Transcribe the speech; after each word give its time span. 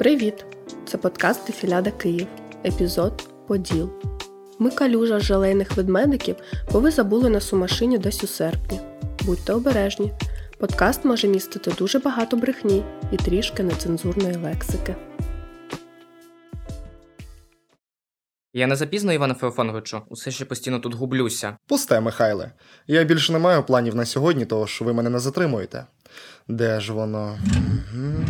Привіт! 0.00 0.44
Це 0.86 0.98
подкаст 0.98 1.46
Дефіляда 1.46 1.90
Київ. 1.90 2.26
Епізод 2.64 3.28
Поділ. 3.46 3.90
Ми 4.58 4.70
калюжа 4.70 5.20
жалейних 5.20 5.76
ведмедиків, 5.76 6.36
бо 6.72 6.80
ви 6.80 6.90
забули 6.90 7.30
нас 7.30 7.52
у 7.52 7.56
машині 7.56 7.98
десь 7.98 8.24
у 8.24 8.26
серпні. 8.26 8.80
Будьте 9.26 9.52
обережні. 9.52 10.12
Подкаст 10.58 11.04
може 11.04 11.28
містити 11.28 11.70
дуже 11.78 11.98
багато 11.98 12.36
брехні 12.36 12.84
і 13.12 13.16
трішки 13.16 13.62
нецензурної 13.62 14.36
лексики. 14.36 14.96
Я 18.52 18.66
не 18.66 18.76
запізно, 18.76 19.12
Іване 19.12 19.34
Феофановичу, 19.34 20.00
усе 20.08 20.30
ще 20.30 20.44
постійно 20.44 20.78
тут 20.80 20.94
гублюся. 20.94 21.56
Пусте, 21.66 22.00
Михайле. 22.00 22.52
Я 22.86 23.04
більше 23.04 23.32
не 23.32 23.38
маю 23.38 23.62
планів 23.62 23.94
на 23.94 24.06
сьогодні, 24.06 24.46
тож 24.46 24.80
ви 24.80 24.92
мене 24.92 25.10
не 25.10 25.18
затримуєте. 25.18 25.86
Де 26.48 26.80
ж 26.80 26.92
воно? 26.92 27.38
Мгм. 27.92 28.26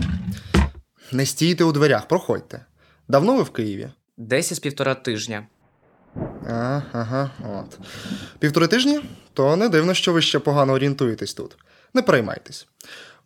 Не 1.12 1.26
стійте 1.26 1.64
у 1.64 1.72
дверях, 1.72 2.08
проходьте. 2.08 2.64
Давно 3.08 3.36
ви 3.36 3.42
в 3.42 3.50
Києві? 3.50 3.90
Десь 4.16 4.52
із 4.52 4.58
півтора 4.58 4.94
тижня. 4.94 5.46
А, 6.48 6.82
ага, 6.92 7.30
от. 7.44 7.78
Півтори 8.38 8.66
тижні? 8.66 9.00
То 9.32 9.56
не 9.56 9.68
дивно, 9.68 9.94
що 9.94 10.12
ви 10.12 10.22
ще 10.22 10.38
погано 10.38 10.72
орієнтуєтесь 10.72 11.34
тут. 11.34 11.56
Не 11.94 12.02
переймайтесь. 12.02 12.66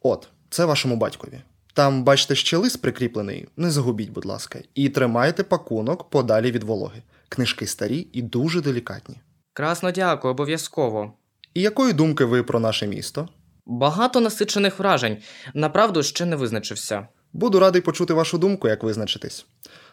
От, 0.02 0.28
це 0.50 0.64
вашому 0.64 0.96
батькові. 0.96 1.40
Там, 1.74 2.04
бачите, 2.04 2.34
ще 2.34 2.56
лист 2.56 2.82
прикріплений, 2.82 3.48
не 3.56 3.70
загубіть, 3.70 4.10
будь 4.10 4.24
ласка, 4.24 4.58
і 4.74 4.88
тримайте 4.88 5.42
пакунок 5.42 6.10
подалі 6.10 6.50
від 6.50 6.64
вологи. 6.64 7.02
Книжки 7.28 7.66
старі 7.66 8.08
і 8.12 8.22
дуже 8.22 8.60
делікатні. 8.60 9.20
Красно 9.52 9.90
дякую, 9.90 10.32
обов'язково. 10.32 11.12
І 11.54 11.60
якої 11.60 11.92
думки 11.92 12.24
ви 12.24 12.42
про 12.42 12.60
наше 12.60 12.86
місто? 12.86 13.28
Багато 13.66 14.20
насичених 14.20 14.78
вражень. 14.78 15.18
Направду 15.54 16.02
ще 16.02 16.24
не 16.26 16.36
визначився. 16.36 17.08
Буду 17.34 17.60
радий 17.60 17.82
почути 17.82 18.14
вашу 18.14 18.38
думку, 18.38 18.68
як 18.68 18.82
визначитись. 18.82 19.46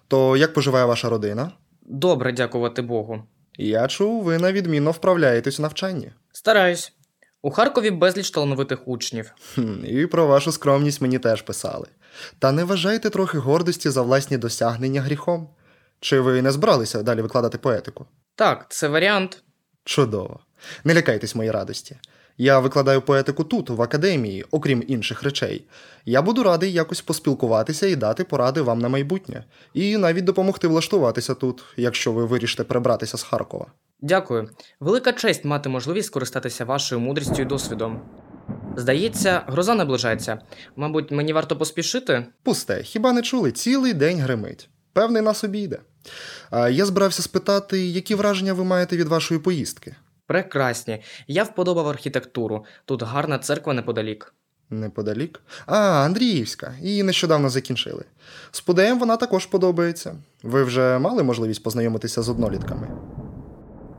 То 0.07 0.37
як 0.37 0.53
поживає 0.53 0.85
ваша 0.85 1.09
родина? 1.09 1.51
Добре, 1.81 2.31
дякувати 2.31 2.81
Богу. 2.81 3.23
Я 3.57 3.87
чув, 3.87 4.23
ви 4.23 4.37
на 4.37 4.51
відмінно 4.51 4.91
вправляєтесь 4.91 5.59
у 5.59 5.61
навчанні. 5.61 6.11
Стараюсь. 6.31 6.93
У 7.41 7.51
Харкові 7.51 7.91
безліч 7.91 8.31
талановитих 8.31 8.87
учнів. 8.87 9.31
Хм, 9.55 9.85
і 9.85 10.05
про 10.05 10.27
вашу 10.27 10.51
скромність 10.51 11.01
мені 11.01 11.19
теж 11.19 11.41
писали. 11.41 11.87
Та 12.39 12.51
не 12.51 12.63
вважайте 12.63 13.09
трохи 13.09 13.37
гордості 13.37 13.89
за 13.89 14.01
власні 14.01 14.37
досягнення 14.37 15.01
гріхом. 15.01 15.49
Чи 15.99 16.19
ви 16.19 16.41
не 16.41 16.51
збиралися 16.51 17.03
далі 17.03 17.21
викладати 17.21 17.57
поетику? 17.57 18.05
Так, 18.35 18.65
це 18.69 18.87
варіант. 18.87 19.43
Чудово. 19.83 20.39
Не 20.83 20.93
лякайтесь 20.93 21.35
моїй 21.35 21.51
радості. 21.51 21.97
Я 22.37 22.59
викладаю 22.59 23.01
поетику 23.01 23.43
тут, 23.43 23.69
в 23.69 23.81
академії, 23.81 24.45
окрім 24.51 24.83
інших 24.87 25.23
речей. 25.23 25.65
Я 26.05 26.21
буду 26.21 26.43
радий 26.43 26.73
якось 26.73 27.01
поспілкуватися 27.01 27.87
і 27.87 27.95
дати 27.95 28.23
поради 28.23 28.61
вам 28.61 28.79
на 28.79 28.89
майбутнє, 28.89 29.43
і 29.73 29.97
навіть 29.97 30.23
допомогти 30.23 30.67
влаштуватися 30.67 31.33
тут, 31.33 31.63
якщо 31.77 32.11
ви 32.11 32.25
вирішите 32.25 32.63
прибратися 32.63 33.17
з 33.17 33.23
Харкова. 33.23 33.65
Дякую. 34.01 34.49
Велика 34.79 35.13
честь 35.13 35.45
мати 35.45 35.69
можливість 35.69 36.07
скористатися 36.07 36.65
вашою 36.65 37.01
мудрістю 37.01 37.41
і 37.41 37.45
досвідом. 37.45 38.01
Здається, 38.75 39.41
гроза 39.47 39.75
наближається. 39.75 40.39
Мабуть, 40.75 41.11
мені 41.11 41.33
варто 41.33 41.57
поспішити? 41.57 42.25
Пусте, 42.43 42.83
хіба 42.83 43.13
не 43.13 43.21
чули? 43.21 43.51
Цілий 43.51 43.93
день 43.93 44.19
гримить. 44.19 44.69
Певний 44.93 45.21
нас 45.21 45.43
обійде. 45.43 45.79
Я 46.71 46.85
збирався 46.85 47.21
спитати, 47.21 47.85
які 47.87 48.15
враження 48.15 48.53
ви 48.53 48.63
маєте 48.63 48.97
від 48.97 49.07
вашої 49.07 49.39
поїздки? 49.39 49.95
Прекрасні. 50.31 51.01
Я 51.27 51.43
вподобав 51.43 51.87
архітектуру. 51.87 52.65
Тут 52.85 53.03
гарна 53.03 53.39
церква 53.39 53.73
неподалік. 53.73 54.33
Неподалік. 54.69 55.41
А, 55.65 55.77
Андріївська, 55.77 56.73
її 56.81 57.03
нещодавно 57.03 57.49
закінчили. 57.49 58.05
З 58.51 58.61
Пудеєм 58.61 58.99
вона 58.99 59.17
також 59.17 59.45
подобається. 59.45 60.15
Ви 60.43 60.63
вже 60.63 60.99
мали 60.99 61.23
можливість 61.23 61.63
познайомитися 61.63 62.21
з 62.21 62.29
однолітками? 62.29 62.87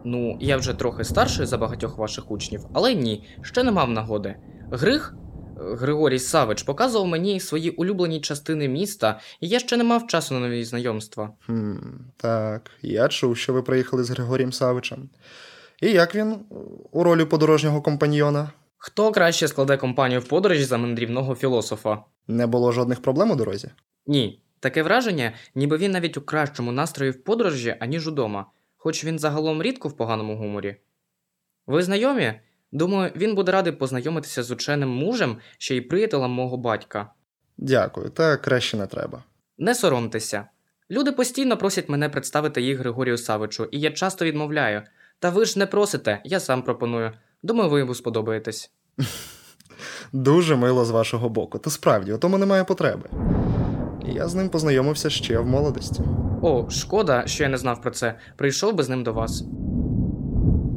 Ну, 0.05 0.39
я 0.41 0.57
вже 0.57 0.75
трохи 0.75 1.05
старший 1.05 1.47
за 1.47 1.59
багатьох 1.59 1.99
ваших 1.99 2.31
учнів, 2.31 2.61
але 2.73 2.95
ні, 2.95 3.29
ще 3.43 3.63
не 3.63 3.73
мав 3.73 3.91
нагоди. 3.91 4.37
Григ, 4.71 5.15
е, 5.61 5.75
Григорій 5.75 6.19
Савич, 6.19 6.63
показував 6.63 7.09
мені 7.09 7.41
свої 7.41 7.71
улюблені 7.71 8.21
частини 8.21 8.69
міста, 8.69 9.21
і 9.41 9.49
я 9.49 9.59
ще 9.59 9.77
не 9.77 9.85
мав 9.85 10.07
часу 10.07 10.35
на 10.35 10.41
нові 10.41 10.65
знайомства. 10.65 11.31
Хм, 11.47 11.77
так, 12.17 12.71
я 12.83 13.09
чув, 13.09 13.37
що 13.37 13.53
ви 13.53 13.63
приїхали 13.63 14.05
з 14.05 14.11
Григорієм 14.11 14.53
Савичем. 14.53 15.09
І 15.83 15.91
як 15.91 16.15
він 16.15 16.37
у 16.93 17.05
ролі 17.05 17.25
подорожнього 17.25 17.83
компаньйона? 17.83 18.51
Хто 18.79 19.13
краще 19.13 19.49
складе 19.49 19.77
компанію 19.77 20.21
в 20.21 20.25
подорожі 20.25 20.65
за 20.65 20.79
мандрівного 20.79 21.35
філософа? 21.35 21.99
Не 22.29 22.47
було 22.47 22.73
жодних 22.73 23.03
проблем 23.03 23.31
у 23.31 23.37
дорозі? 23.37 23.71
Ні, 24.07 24.43
таке 24.61 24.83
враження, 24.83 25.33
ніби 25.55 25.77
він 25.77 25.91
навіть 25.91 26.17
у 26.17 26.21
кращому 26.21 26.73
настрої 26.73 27.11
в 27.11 27.25
подорожі, 27.25 27.77
аніж 27.81 28.09
удома, 28.09 28.47
хоч 28.77 29.05
він 29.05 29.19
загалом 29.19 29.63
рідко 29.63 29.89
в 29.89 29.97
поганому 29.97 30.37
гуморі. 30.37 30.77
Ви 31.67 31.83
знайомі? 31.83 32.35
Думаю, 32.73 33.13
він 33.17 33.35
буде 33.35 33.53
радий 33.53 33.73
познайомитися 33.73 34.43
з 34.43 34.51
ученим 34.51 34.89
мужем, 34.89 35.37
ще 35.59 35.77
й 35.77 35.81
приятелем 35.81 36.31
мого 36.31 36.57
батька. 36.57 37.13
Дякую, 37.57 38.11
та 38.11 38.37
краще 38.37 38.77
не 38.77 38.87
треба. 38.87 39.23
Не 39.59 39.75
соромтеся. 39.75 40.49
Люди 40.91 41.13
постійно 41.13 41.57
просять 41.57 41.89
мене 41.89 42.09
представити 42.09 42.63
їх 42.63 42.79
Григорію 42.79 43.19
Савичу, 43.19 43.65
і 43.65 43.81
я 43.81 43.91
часто 43.91 44.25
відмовляю. 44.25 44.83
Та 45.23 45.31
ви 45.31 45.45
ж 45.45 45.59
не 45.59 45.67
просите, 45.67 46.21
я 46.25 46.41
сам 46.41 46.63
пропоную. 46.63 47.13
Думаю, 47.43 47.71
ви 47.71 47.79
йому 47.79 47.95
сподобаєтесь. 47.95 48.71
Дуже 50.13 50.57
мило 50.57 50.85
з 50.85 50.91
вашого 50.91 51.29
боку. 51.29 51.59
Та 51.59 51.71
справді, 51.71 52.13
у 52.13 52.19
тому 52.19 52.39
немає 52.39 52.65
потреби. 52.65 53.09
Я 54.07 54.29
з 54.29 54.35
ним 54.35 54.49
познайомився 54.49 55.11
ще 55.11 55.39
в 55.39 55.47
молодості. 55.47 56.03
О, 56.43 56.71
шкода, 56.71 57.27
що 57.27 57.43
я 57.43 57.49
не 57.49 57.59
знав 57.59 57.83
про 57.83 57.91
це. 57.91 58.19
Прийшов 58.37 58.75
би 58.75 58.83
з 58.83 58.89
ним 58.89 59.05
до 59.05 59.13
вас. 59.13 59.45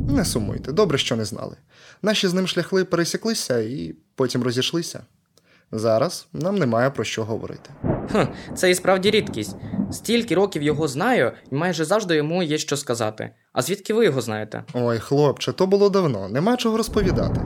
Не 0.10 0.26
сумуйте, 0.26 0.72
добре, 0.72 0.98
що 0.98 1.16
не 1.16 1.26
знали. 1.26 1.56
Наші 2.02 2.28
з 2.28 2.34
ним 2.34 2.48
шляхли 2.48 2.86
пересіклися 2.86 3.60
і 3.60 3.96
потім 4.16 4.44
розійшлися. 4.44 5.04
Зараз 5.72 6.28
нам 6.34 6.58
немає 6.58 6.90
про 6.90 7.04
що 7.04 7.24
говорити. 7.24 7.70
Хм, 8.12 8.54
це 8.56 8.72
і 8.72 8.76
справді 8.76 9.12
рідкість. 9.12 9.56
Стільки 9.96 10.36
років 10.36 10.64
його 10.64 10.88
знаю, 10.88 11.32
і 11.52 11.56
майже 11.56 11.86
завжди 11.86 12.16
йому 12.16 12.44
є 12.44 12.58
що 12.58 12.78
сказати. 12.78 13.30
А 13.54 13.62
звідки 13.62 13.94
ви 13.94 14.06
його 14.06 14.22
знаєте? 14.22 14.64
Ой, 14.74 15.00
хлопче, 15.00 15.54
то 15.54 15.68
було 15.68 15.90
давно, 15.90 16.30
нема 16.30 16.58
чого 16.58 16.78
розповідати. 16.78 17.42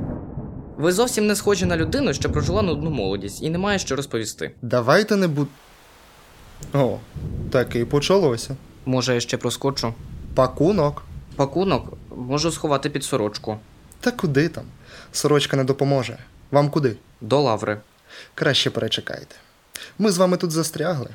Ви 0.78 0.92
зовсім 0.92 1.28
не 1.28 1.36
схожі 1.36 1.66
на 1.66 1.78
людину, 1.78 2.14
що 2.14 2.32
прожила 2.32 2.62
нудну 2.62 2.90
молодість, 2.90 3.44
і 3.44 3.50
немає 3.50 3.80
що 3.80 3.96
розповісти. 3.96 4.52
Давайте 4.62 5.16
не 5.16 5.28
буд. 5.28 5.48
О, 6.74 6.98
так 7.52 7.76
і 7.76 7.86
почалося. 7.86 8.56
Може, 8.86 9.14
я 9.14 9.20
ще 9.20 9.38
проскочу? 9.38 9.94
Пакунок. 10.36 11.04
Пакунок 11.36 11.94
можу 12.16 12.52
сховати 12.52 12.90
під 12.90 13.04
сорочку. 13.04 13.60
Та 14.00 14.12
куди 14.12 14.50
там? 14.50 14.64
Сорочка 15.12 15.58
не 15.58 15.64
допоможе. 15.64 16.18
Вам 16.52 16.70
куди? 16.70 16.96
До 17.22 17.42
лаври. 17.42 17.82
Краще 18.36 18.70
перечекайте. 18.70 19.36
Ми 20.00 20.12
з 20.12 20.18
вами 20.18 20.38
тут 20.38 20.52
застрягли. 20.52 21.10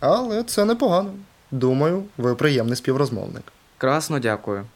Але 0.00 0.42
це 0.42 0.64
непогано. 0.64 1.12
Думаю, 1.50 2.04
ви 2.18 2.34
приємний 2.34 2.76
співрозмовник. 2.76 3.42
Красно 3.78 4.18
дякую. 4.18 4.66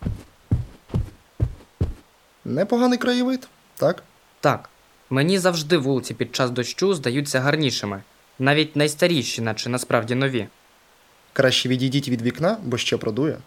Непоганий 2.44 2.98
краєвид, 2.98 3.48
так? 3.76 4.02
Так, 4.40 4.70
мені 5.10 5.38
завжди 5.38 5.78
вулиці 5.78 6.14
під 6.14 6.34
час 6.34 6.50
дощу 6.50 6.94
здаються 6.94 7.40
гарнішими, 7.40 8.02
навіть 8.38 8.76
найстаріші, 8.76 9.42
наче 9.42 9.68
насправді 9.68 10.14
нові. 10.14 10.46
Краще 11.32 11.68
відійдіть 11.68 12.08
від 12.08 12.22
вікна, 12.22 12.56
бо 12.62 12.78
ще 12.78 12.96
продує. 12.96 13.38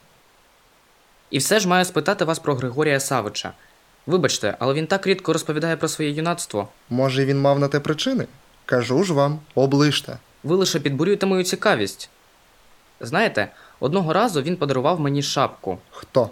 І 1.29 1.37
все 1.37 1.59
ж 1.59 1.67
маю 1.67 1.85
спитати 1.85 2.25
вас 2.25 2.39
про 2.39 2.55
Григорія 2.55 2.99
Савича. 2.99 3.53
Вибачте, 4.07 4.57
але 4.59 4.73
він 4.73 4.87
так 4.87 5.07
рідко 5.07 5.33
розповідає 5.33 5.77
про 5.77 5.87
своє 5.87 6.11
юнацтво. 6.11 6.67
Може, 6.89 7.25
він 7.25 7.41
мав 7.41 7.59
на 7.59 7.67
те 7.67 7.79
причини? 7.79 8.27
Кажу 8.65 9.03
ж 9.03 9.13
вам, 9.13 9.39
оближте. 9.55 10.17
Ви 10.47 10.55
лише 10.55 10.79
підбурюєте 10.79 11.25
мою 11.25 11.43
цікавість. 11.43 12.09
Знаєте, 12.99 13.47
одного 13.79 14.13
разу 14.13 14.41
він 14.41 14.55
подарував 14.55 14.99
мені 14.99 15.21
шапку. 15.21 15.77
Хто? 15.91 16.29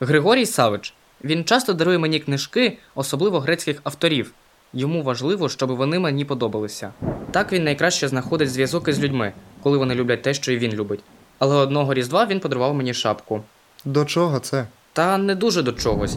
Григорій 0.00 0.46
Савич. 0.46 0.94
Він 1.24 1.44
часто 1.44 1.72
дарує 1.72 1.98
мені 1.98 2.20
книжки, 2.20 2.78
особливо 2.94 3.40
грецьких 3.40 3.80
авторів. 3.84 4.32
Йому 4.72 5.02
важливо, 5.02 5.48
щоб 5.48 5.70
вони 5.70 5.98
мені 5.98 6.24
подобалися. 6.24 6.92
Так 7.30 7.52
він 7.52 7.64
найкраще 7.64 8.08
знаходить 8.08 8.50
зв'язок 8.52 8.88
із 8.88 9.00
людьми, 9.00 9.32
коли 9.62 9.78
вони 9.78 9.94
люблять 9.94 10.22
те, 10.22 10.34
що 10.34 10.52
і 10.52 10.58
він 10.58 10.72
любить. 10.72 11.00
Але 11.38 11.56
одного 11.56 11.94
різдва 11.94 12.26
він 12.26 12.40
подарував 12.40 12.74
мені 12.74 12.94
шапку. 12.94 13.42
До 13.84 14.04
чого 14.04 14.40
це? 14.40 14.66
Та 14.92 15.18
не 15.18 15.34
дуже 15.34 15.62
до 15.62 15.72
чогось. 15.72 16.16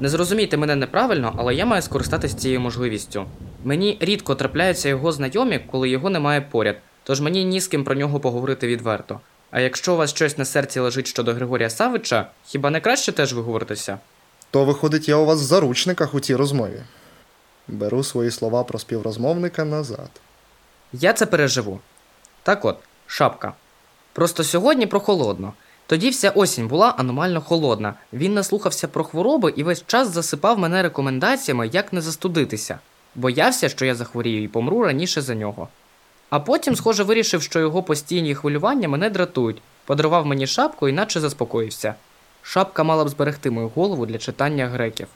Не 0.00 0.08
зрозумійте 0.08 0.56
мене 0.56 0.76
неправильно, 0.76 1.34
але 1.36 1.54
я 1.54 1.66
маю 1.66 1.82
скористатися 1.82 2.36
цією 2.36 2.60
можливістю. 2.60 3.26
Мені 3.64 3.98
рідко 4.00 4.34
трапляються 4.34 4.88
його 4.88 5.12
знайомі, 5.12 5.60
коли 5.70 5.88
його 5.88 6.10
немає 6.10 6.40
поряд, 6.40 6.76
тож 7.04 7.20
мені 7.20 7.44
ні 7.44 7.60
з 7.60 7.66
ким 7.66 7.84
про 7.84 7.94
нього 7.94 8.20
поговорити 8.20 8.66
відверто. 8.66 9.20
А 9.50 9.60
якщо 9.60 9.94
у 9.94 9.96
вас 9.96 10.10
щось 10.10 10.38
на 10.38 10.44
серці 10.44 10.80
лежить 10.80 11.06
щодо 11.06 11.34
Григорія 11.34 11.70
Савича, 11.70 12.30
хіба 12.46 12.70
не 12.70 12.80
краще 12.80 13.12
теж 13.12 13.34
виговоритися? 13.34 13.98
То 14.50 14.64
виходить, 14.64 15.08
я 15.08 15.16
у 15.16 15.24
вас 15.24 15.40
в 15.40 15.44
заручниках 15.44 16.14
у 16.14 16.20
цій 16.20 16.36
розмові. 16.36 16.82
Беру 17.68 18.04
свої 18.04 18.30
слова 18.30 18.64
про 18.64 18.78
співрозмовника 18.78 19.64
назад. 19.64 20.10
Я 20.92 21.12
це 21.12 21.26
переживу. 21.26 21.80
Так 22.42 22.64
от, 22.64 22.76
шапка. 23.06 23.52
Просто 24.12 24.44
сьогодні 24.44 24.86
прохолодно. 24.86 25.52
Тоді 25.86 26.10
вся 26.10 26.30
осінь 26.30 26.68
була 26.68 26.94
аномально 26.98 27.40
холодна. 27.40 27.94
Він 28.12 28.34
наслухався 28.34 28.88
про 28.88 29.04
хвороби 29.04 29.52
і 29.56 29.62
весь 29.62 29.84
час 29.86 30.08
засипав 30.08 30.58
мене 30.58 30.82
рекомендаціями, 30.82 31.70
як 31.72 31.92
не 31.92 32.00
застудитися. 32.00 32.78
Боявся, 33.14 33.68
що 33.68 33.84
я 33.84 33.94
захворію 33.94 34.42
і 34.42 34.48
помру 34.48 34.82
раніше 34.84 35.20
за 35.20 35.34
нього. 35.34 35.68
А 36.30 36.40
потім, 36.40 36.76
схоже, 36.76 37.02
вирішив, 37.02 37.42
що 37.42 37.60
його 37.60 37.82
постійні 37.82 38.34
хвилювання 38.34 38.88
мене 38.88 39.10
дратують, 39.10 39.62
подарував 39.84 40.26
мені 40.26 40.46
шапку 40.46 40.88
і 40.88 40.92
наче 40.92 41.20
заспокоївся. 41.20 41.94
Шапка 42.42 42.82
мала 42.82 43.04
б 43.04 43.08
зберегти 43.08 43.50
мою 43.50 43.68
голову 43.68 44.06
для 44.06 44.18
читання 44.18 44.68
греків. 44.68 45.06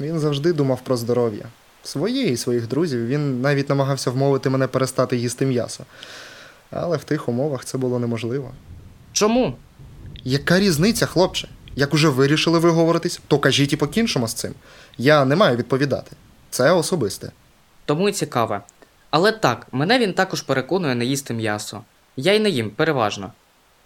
Він 0.00 0.18
завжди 0.18 0.52
думав 0.52 0.80
про 0.80 0.96
здоров'я. 0.96 1.44
Своє 1.82 2.22
і 2.22 2.36
своїх 2.36 2.68
друзів 2.68 3.06
він 3.06 3.40
навіть 3.40 3.68
намагався 3.68 4.10
вмовити 4.10 4.50
мене 4.50 4.66
перестати 4.66 5.16
їсти 5.16 5.46
м'ясо. 5.46 5.84
Але 6.70 6.96
в 6.96 7.04
тих 7.04 7.28
умовах 7.28 7.64
це 7.64 7.78
було 7.78 7.98
неможливо. 7.98 8.50
Чому? 9.12 9.54
Яка 10.24 10.60
різниця, 10.60 11.06
хлопче? 11.06 11.48
Як 11.76 11.94
уже 11.94 12.08
вирішили 12.08 12.58
виговоритись, 12.58 13.20
то 13.28 13.38
кажіть 13.38 13.72
і 13.72 13.76
покінчимо 13.76 14.28
з 14.28 14.34
цим. 14.34 14.54
Я 14.98 15.24
не 15.24 15.36
маю 15.36 15.56
відповідати. 15.56 16.16
Це 16.50 16.72
особисте. 16.72 17.32
Тому 17.84 18.08
й 18.08 18.12
цікаве. 18.12 18.60
Але 19.10 19.32
так, 19.32 19.66
мене 19.72 19.98
він 19.98 20.12
також 20.12 20.42
переконує 20.42 20.94
не 20.94 21.04
їсти 21.04 21.34
м'ясо. 21.34 21.80
Я 22.16 22.32
й 22.34 22.40
не 22.40 22.50
їм, 22.50 22.70
переважно. 22.70 23.32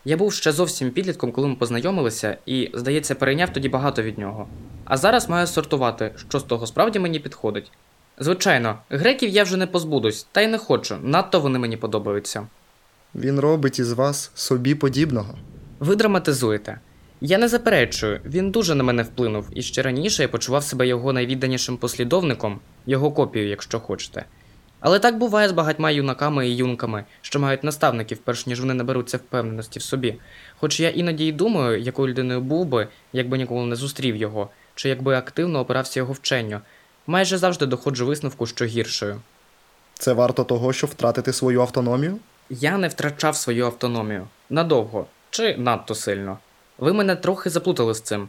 Я 0.05 0.17
був 0.17 0.33
ще 0.33 0.53
зовсім 0.53 0.91
підлітком, 0.91 1.33
коли 1.33 1.49
ми 1.49 1.55
познайомилися, 1.55 2.37
і, 2.47 2.71
здається, 2.75 3.15
перейняв 3.15 3.53
тоді 3.53 3.69
багато 3.69 4.03
від 4.03 4.19
нього. 4.19 4.49
А 4.85 4.97
зараз 4.97 5.29
маю 5.29 5.47
сортувати, 5.47 6.12
що 6.29 6.41
з 6.41 6.43
того 6.43 6.67
справді 6.67 6.99
мені 6.99 7.19
підходить. 7.19 7.73
Звичайно, 8.19 8.79
греків 8.91 9.31
я 9.31 9.43
вже 9.43 9.56
не 9.56 9.67
позбудусь, 9.67 10.27
та 10.32 10.41
й 10.41 10.47
не 10.47 10.59
хочу, 10.59 10.97
надто 11.03 11.41
вони 11.41 11.59
мені 11.59 11.77
подобаються. 11.77 12.47
Він 13.15 13.41
робить 13.41 13.79
із 13.79 13.93
вас 13.93 14.31
собі 14.35 14.75
подібного. 14.75 15.39
Ви 15.81 15.97
драматизуєте. 15.97 16.81
Я 17.21 17.39
не 17.39 17.49
заперечую, 17.49 18.21
він 18.25 18.51
дуже 18.51 18.75
на 18.75 18.85
мене 18.85 19.03
вплинув, 19.03 19.49
і 19.55 19.63
ще 19.63 19.83
раніше 19.83 20.23
я 20.23 20.29
почував 20.29 20.65
себе 20.65 20.87
його 20.87 21.13
найвідданішим 21.13 21.77
послідовником, 21.77 22.61
його 22.87 23.11
копією, 23.11 23.51
якщо 23.51 23.81
хочете. 23.81 24.25
Але 24.81 24.99
так 24.99 25.19
буває 25.19 25.49
з 25.49 25.53
багатьма 25.53 25.91
юнаками 25.91 26.49
і 26.49 26.57
юнками, 26.57 27.05
що 27.23 27.41
мають 27.41 27.65
наставників, 27.65 28.19
перш 28.19 28.47
ніж 28.47 28.61
вони 28.61 28.75
наберуться 28.75 29.17
впевненості 29.17 29.79
в 29.79 29.83
собі. 29.83 30.15
Хоч 30.59 30.81
я 30.81 30.91
іноді 30.91 31.27
й 31.27 31.33
думаю, 31.33 31.81
якою 31.81 32.09
людиною 32.09 32.41
був 32.41 32.67
би, 32.67 32.89
якби 33.13 33.39
ніколи 33.39 33.67
не 33.67 33.77
зустрів 33.77 34.17
його, 34.17 34.49
чи 34.75 34.89
якби 34.89 35.17
активно 35.17 35.61
опирався 35.61 36.01
його 36.01 36.13
вченню. 36.13 36.61
Майже 37.07 37.39
завжди 37.39 37.67
доходжу 37.67 38.07
висновку, 38.07 38.47
що 38.47 38.65
гіршою. 38.65 39.21
Це 39.95 40.13
варто 40.13 40.45
того, 40.45 40.73
щоб 40.73 40.91
втратити 40.91 41.33
свою 41.33 41.61
автономію? 41.61 42.19
Я 42.51 42.79
не 42.79 42.89
втрачав 42.89 43.37
свою 43.37 43.67
автономію 43.67 44.27
надовго 44.51 45.07
чи 45.31 45.57
надто 45.57 45.95
сильно. 45.95 46.39
Ви 46.78 46.93
мене 46.93 47.17
трохи 47.17 47.50
заплутали 47.50 47.94
з 47.94 48.00
цим. 48.00 48.28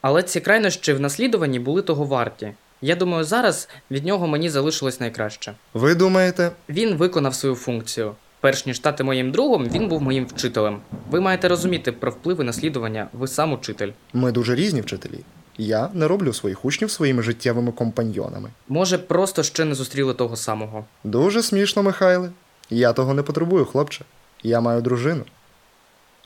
Але 0.00 0.22
ці 0.22 0.40
крайнощі 0.40 0.92
в 0.92 1.00
наслідуванні 1.00 1.58
були 1.58 1.82
того 1.82 2.04
варті. 2.04 2.52
Я 2.80 2.96
думаю, 2.96 3.24
зараз 3.24 3.68
від 3.90 4.04
нього 4.04 4.26
мені 4.26 4.50
залишилось 4.50 5.00
найкраще. 5.00 5.54
Ви 5.74 5.94
думаєте, 5.94 6.52
Він 6.68 6.94
виконав 6.96 7.34
свою 7.34 7.54
функцію. 7.54 8.14
Перш 8.40 8.66
ніж 8.66 8.76
стати 8.76 9.04
моїм 9.04 9.30
другом, 9.32 9.68
він 9.68 9.88
був 9.88 10.02
моїм 10.02 10.26
вчителем. 10.26 10.80
Ви 11.10 11.20
маєте 11.20 11.48
розуміти 11.48 11.92
про 11.92 12.10
впливи 12.10 12.44
наслідування, 12.44 13.08
ви 13.12 13.28
сам 13.28 13.52
учитель. 13.52 13.90
ми 14.12 14.32
дуже 14.32 14.54
різні 14.54 14.80
вчителі. 14.80 15.18
Я 15.58 15.90
не 15.94 16.08
роблю 16.08 16.32
своїх 16.32 16.64
учнів 16.64 16.90
своїми 16.90 17.22
життєвими 17.22 17.72
компаньйонами. 17.72 18.48
Може, 18.68 18.98
просто 18.98 19.42
ще 19.42 19.64
не 19.64 19.74
зустріли 19.74 20.14
того 20.14 20.36
самого. 20.36 20.84
Дуже 21.04 21.42
смішно, 21.42 21.82
Михайле. 21.82 22.30
Я 22.70 22.92
того 22.92 23.14
не 23.14 23.22
потребую, 23.22 23.64
хлопче. 23.64 24.04
Я 24.42 24.60
маю 24.60 24.80
дружину. 24.80 25.24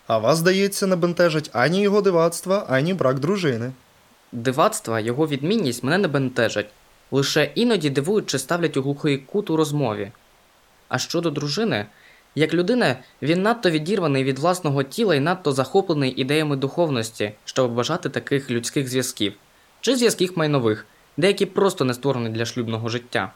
А 0.07 0.19
вас, 0.19 0.39
здається, 0.39 0.87
не 0.87 0.97
бентежить 0.97 1.51
ані 1.53 1.83
його 1.83 2.03
дивацтва, 2.03 2.67
ані 2.69 2.95
брак 2.95 3.19
дружини. 3.19 3.73
Дивацтва, 4.33 5.01
його 5.01 5.27
відмінність 5.27 5.85
мене 5.85 5.99
не 5.99 6.09
бентежать. 6.09 6.67
Лише 7.11 7.51
іноді 7.55 7.91
дивують, 7.91 8.27
чи 8.27 8.39
ставлять 8.39 8.77
у 8.77 8.83
глухий 8.83 9.19
кут 9.19 9.51
у 9.51 9.57
розмові. 9.57 10.11
А 10.89 10.99
щодо 10.99 11.31
дружини, 11.31 11.87
як 12.35 12.55
людина, 12.55 12.97
він 13.23 13.43
надто 13.43 13.71
відірваний 13.71 14.25
від 14.25 14.39
власного 14.39 14.83
тіла 14.83 15.15
і 15.15 15.21
надто 15.21 15.53
захоплений 15.53 16.11
ідеями 16.11 16.57
духовності, 16.57 17.33
щоб 17.45 17.75
бажати 17.75 18.09
таких 18.09 18.51
людських 18.51 18.89
зв'язків, 18.89 19.33
чи 19.81 19.97
зв'язків 19.97 20.33
майнових, 20.37 20.87
деякі 21.17 21.47
просто 21.47 21.85
не 21.85 21.95
створені 21.95 22.29
для 22.29 22.45
шлюбного 22.45 22.89
життя. 22.89 23.33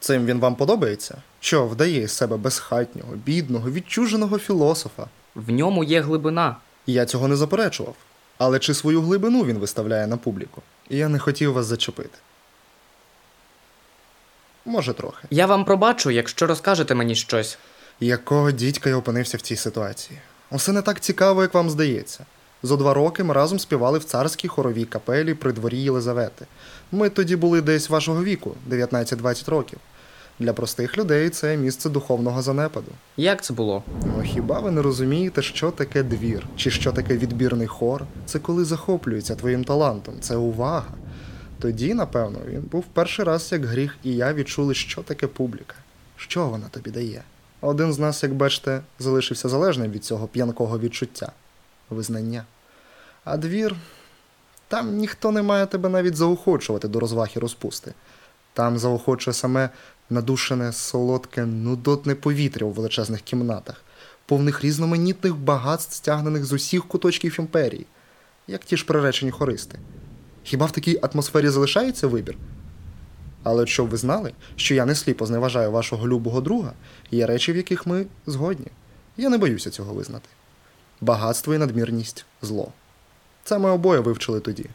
Цим 0.00 0.26
він 0.26 0.40
вам 0.40 0.54
подобається? 0.54 1.22
Що 1.40 1.66
вдає 1.66 2.08
з 2.08 2.12
себе 2.12 2.36
безхатнього, 2.36 3.14
бідного, 3.16 3.70
відчуженого 3.70 4.38
філософа? 4.38 5.06
В 5.34 5.50
ньому 5.50 5.84
є 5.84 6.00
глибина. 6.00 6.56
Я 6.86 7.06
цього 7.06 7.28
не 7.28 7.36
заперечував. 7.36 7.94
Але 8.38 8.58
чи 8.58 8.74
свою 8.74 9.02
глибину 9.02 9.44
він 9.44 9.58
виставляє 9.58 10.06
на 10.06 10.16
публіку? 10.16 10.62
Я 10.88 11.08
не 11.08 11.18
хотів 11.18 11.52
вас 11.52 11.66
зачепити. 11.66 12.18
Може, 14.64 14.92
трохи. 14.92 15.26
Я 15.30 15.46
вам 15.46 15.64
пробачу, 15.64 16.10
якщо 16.10 16.46
розкажете 16.46 16.94
мені 16.94 17.14
щось. 17.14 17.58
Якого 18.00 18.50
дідька 18.50 18.90
я 18.90 18.96
опинився 18.96 19.36
в 19.36 19.40
цій 19.40 19.56
ситуації? 19.56 20.18
Усе 20.50 20.72
не 20.72 20.82
так 20.82 21.00
цікаво, 21.00 21.42
як 21.42 21.54
вам 21.54 21.70
здається. 21.70 22.26
Зо 22.62 22.76
два 22.76 22.94
роки 22.94 23.24
ми 23.24 23.34
разом 23.34 23.58
співали 23.58 23.98
в 23.98 24.04
царській 24.04 24.48
хоровій 24.48 24.84
капелі 24.84 25.34
при 25.34 25.52
дворі 25.52 25.78
Єлизавети. 25.78 26.46
Ми 26.92 27.10
тоді 27.10 27.36
були 27.36 27.60
десь 27.60 27.90
вашого 27.90 28.24
віку, 28.24 28.54
19-20 28.70 29.50
років. 29.50 29.78
Для 30.38 30.52
простих 30.52 30.98
людей 30.98 31.30
це 31.30 31.56
місце 31.56 31.90
духовного 31.90 32.42
занепаду. 32.42 32.92
Як 33.16 33.44
це 33.44 33.54
було? 33.54 33.82
Ну 34.06 34.22
хіба 34.22 34.60
ви 34.60 34.70
не 34.70 34.82
розумієте, 34.82 35.42
що 35.42 35.70
таке 35.70 36.02
двір, 36.02 36.46
чи 36.56 36.70
що 36.70 36.92
таке 36.92 37.16
відбірний 37.16 37.66
хор? 37.66 38.06
Це 38.26 38.38
коли 38.38 38.64
захоплюється 38.64 39.34
твоїм 39.34 39.64
талантом, 39.64 40.14
це 40.20 40.36
увага. 40.36 40.94
Тоді, 41.58 41.94
напевно, 41.94 42.38
він 42.48 42.60
був 42.60 42.84
перший 42.92 43.24
раз 43.24 43.52
як 43.52 43.64
гріх, 43.64 43.96
і 44.02 44.14
я 44.14 44.34
відчули, 44.34 44.74
що 44.74 45.02
таке 45.02 45.26
публіка. 45.26 45.74
Що 46.16 46.46
вона 46.46 46.68
тобі 46.70 46.90
дає? 46.90 47.22
Один 47.60 47.92
з 47.92 47.98
нас, 47.98 48.22
як 48.22 48.34
бачите, 48.34 48.80
залишився 48.98 49.48
залежним 49.48 49.90
від 49.90 50.04
цього 50.04 50.26
п'янкого 50.26 50.78
відчуття, 50.78 51.32
визнання. 51.90 52.44
А 53.24 53.36
двір 53.36 53.76
там 54.68 54.96
ніхто 54.96 55.30
не 55.30 55.42
має 55.42 55.66
тебе 55.66 55.88
навіть 55.88 56.16
заохочувати 56.16 56.88
до 56.88 57.00
розваг 57.00 57.28
і 57.36 57.38
розпусти. 57.38 57.94
Там 58.52 58.78
заохочує 58.78 59.34
саме 59.34 59.70
надушене, 60.12 60.72
солодке, 60.72 61.46
нудотне 61.46 62.14
повітря 62.14 62.66
у 62.66 62.70
величезних 62.70 63.20
кімнатах, 63.20 63.84
повних 64.26 64.64
різноманітних 64.64 65.36
багатств, 65.36 65.94
стягнених 65.94 66.44
з 66.44 66.52
усіх 66.52 66.88
куточків 66.88 67.36
імперії, 67.38 67.86
як 68.46 68.64
ті 68.64 68.76
ж 68.76 68.86
приречені 68.86 69.30
хористи. 69.30 69.78
Хіба 70.42 70.66
в 70.66 70.72
такій 70.72 71.00
атмосфері 71.02 71.48
залишається 71.48 72.06
вибір? 72.06 72.36
Але 73.42 73.66
щоб 73.66 73.88
ви 73.88 73.96
знали, 73.96 74.32
що 74.56 74.74
я 74.74 74.84
не 74.84 74.94
сліпо 74.94 75.26
зневажаю 75.26 75.70
вашого 75.70 76.08
любого 76.08 76.40
друга, 76.40 76.72
є 77.10 77.26
речі, 77.26 77.52
в 77.52 77.56
яких 77.56 77.86
ми 77.86 78.06
згодні. 78.26 78.66
Я 79.16 79.28
не 79.28 79.38
боюся 79.38 79.70
цього 79.70 79.94
визнати. 79.94 80.28
Багатство 81.00 81.54
і 81.54 81.58
надмірність 81.58 82.24
зло. 82.42 82.72
Це 83.44 83.58
ми 83.58 83.70
обоє 83.70 84.00
вивчили 84.00 84.40
тоді. 84.40 84.66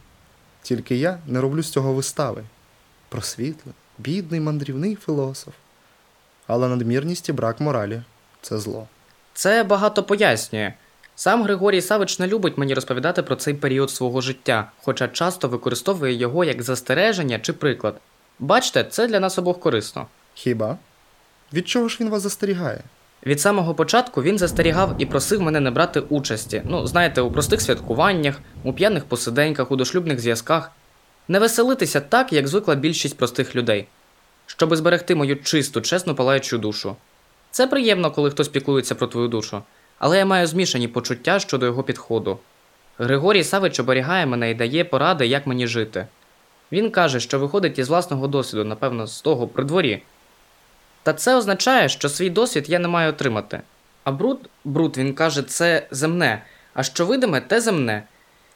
Тільки 0.62 0.96
я 0.96 1.18
не 1.26 1.40
роблю 1.40 1.62
з 1.62 1.70
цього 1.70 1.94
вистави. 1.94 2.44
Просвітлений, 3.08 3.74
бідний 3.98 4.40
мандрівний 4.40 4.96
філософ. 4.96 5.54
Але 6.46 6.68
надмірність 6.68 7.28
і 7.28 7.32
брак 7.32 7.60
моралі 7.60 8.02
це 8.42 8.58
зло. 8.58 8.86
Це 9.34 9.64
багато 9.64 10.02
пояснює. 10.02 10.72
Сам 11.16 11.42
Григорій 11.42 11.82
Савич 11.82 12.18
не 12.18 12.26
любить 12.26 12.58
мені 12.58 12.74
розповідати 12.74 13.22
про 13.22 13.36
цей 13.36 13.54
період 13.54 13.90
свого 13.90 14.20
життя, 14.20 14.70
хоча 14.82 15.08
часто 15.08 15.48
використовує 15.48 16.14
його 16.14 16.44
як 16.44 16.62
застереження 16.62 17.38
чи 17.38 17.52
приклад. 17.52 18.00
Бачте, 18.38 18.84
це 18.84 19.06
для 19.06 19.20
нас 19.20 19.38
обох 19.38 19.60
корисно. 19.60 20.06
Хіба? 20.34 20.76
Від 21.52 21.68
чого 21.68 21.88
ж 21.88 21.98
він 22.00 22.08
вас 22.08 22.22
застерігає? 22.22 22.80
Від 23.26 23.40
самого 23.40 23.74
початку 23.74 24.22
він 24.22 24.38
застерігав 24.38 24.94
і 24.98 25.06
просив 25.06 25.42
мене 25.42 25.60
не 25.60 25.70
брати 25.70 26.00
участі. 26.00 26.62
Ну, 26.64 26.86
знаєте, 26.86 27.20
у 27.20 27.32
простих 27.32 27.60
святкуваннях, 27.60 28.40
у 28.64 28.72
п'яних 28.72 29.04
посиденьках, 29.04 29.70
у 29.70 29.76
дошлюбних 29.76 30.20
зв'язках. 30.20 30.70
Не 31.28 31.38
веселитися 31.38 32.00
так, 32.00 32.32
як 32.32 32.48
звикла 32.48 32.74
більшість 32.74 33.16
простих 33.16 33.56
людей, 33.56 33.86
щоби 34.46 34.76
зберегти 34.76 35.14
мою 35.14 35.36
чисту, 35.36 35.80
чесну 35.80 36.14
палаючу 36.14 36.58
душу. 36.58 36.96
Це 37.50 37.66
приємно, 37.66 38.10
коли 38.10 38.30
хтось 38.30 38.48
піклується 38.48 38.94
про 38.94 39.06
твою 39.06 39.28
душу, 39.28 39.62
але 39.98 40.18
я 40.18 40.26
маю 40.26 40.46
змішані 40.46 40.88
почуття 40.88 41.40
щодо 41.40 41.66
його 41.66 41.82
підходу. 41.82 42.38
Григорій 42.98 43.44
Савич 43.44 43.80
оберігає 43.80 44.26
мене 44.26 44.50
і 44.50 44.54
дає 44.54 44.84
поради, 44.84 45.26
як 45.26 45.46
мені 45.46 45.66
жити. 45.66 46.06
Він 46.72 46.90
каже, 46.90 47.20
що 47.20 47.38
виходить 47.38 47.78
із 47.78 47.88
власного 47.88 48.26
досвіду, 48.26 48.64
напевно, 48.64 49.06
з 49.06 49.20
того 49.20 49.48
при 49.48 49.64
дворі. 49.64 50.02
Та 51.02 51.12
це 51.12 51.36
означає, 51.36 51.88
що 51.88 52.08
свій 52.08 52.30
досвід 52.30 52.64
я 52.68 52.78
не 52.78 52.88
маю 52.88 53.10
отримати. 53.10 53.60
А 54.04 54.12
бруд, 54.12 54.50
бруд, 54.64 54.96
він 54.96 55.14
каже, 55.14 55.42
це 55.42 55.86
земне, 55.90 56.42
а 56.74 56.82
що 56.82 57.06
видиме, 57.06 57.40
те 57.40 57.60
земне. 57.60 58.02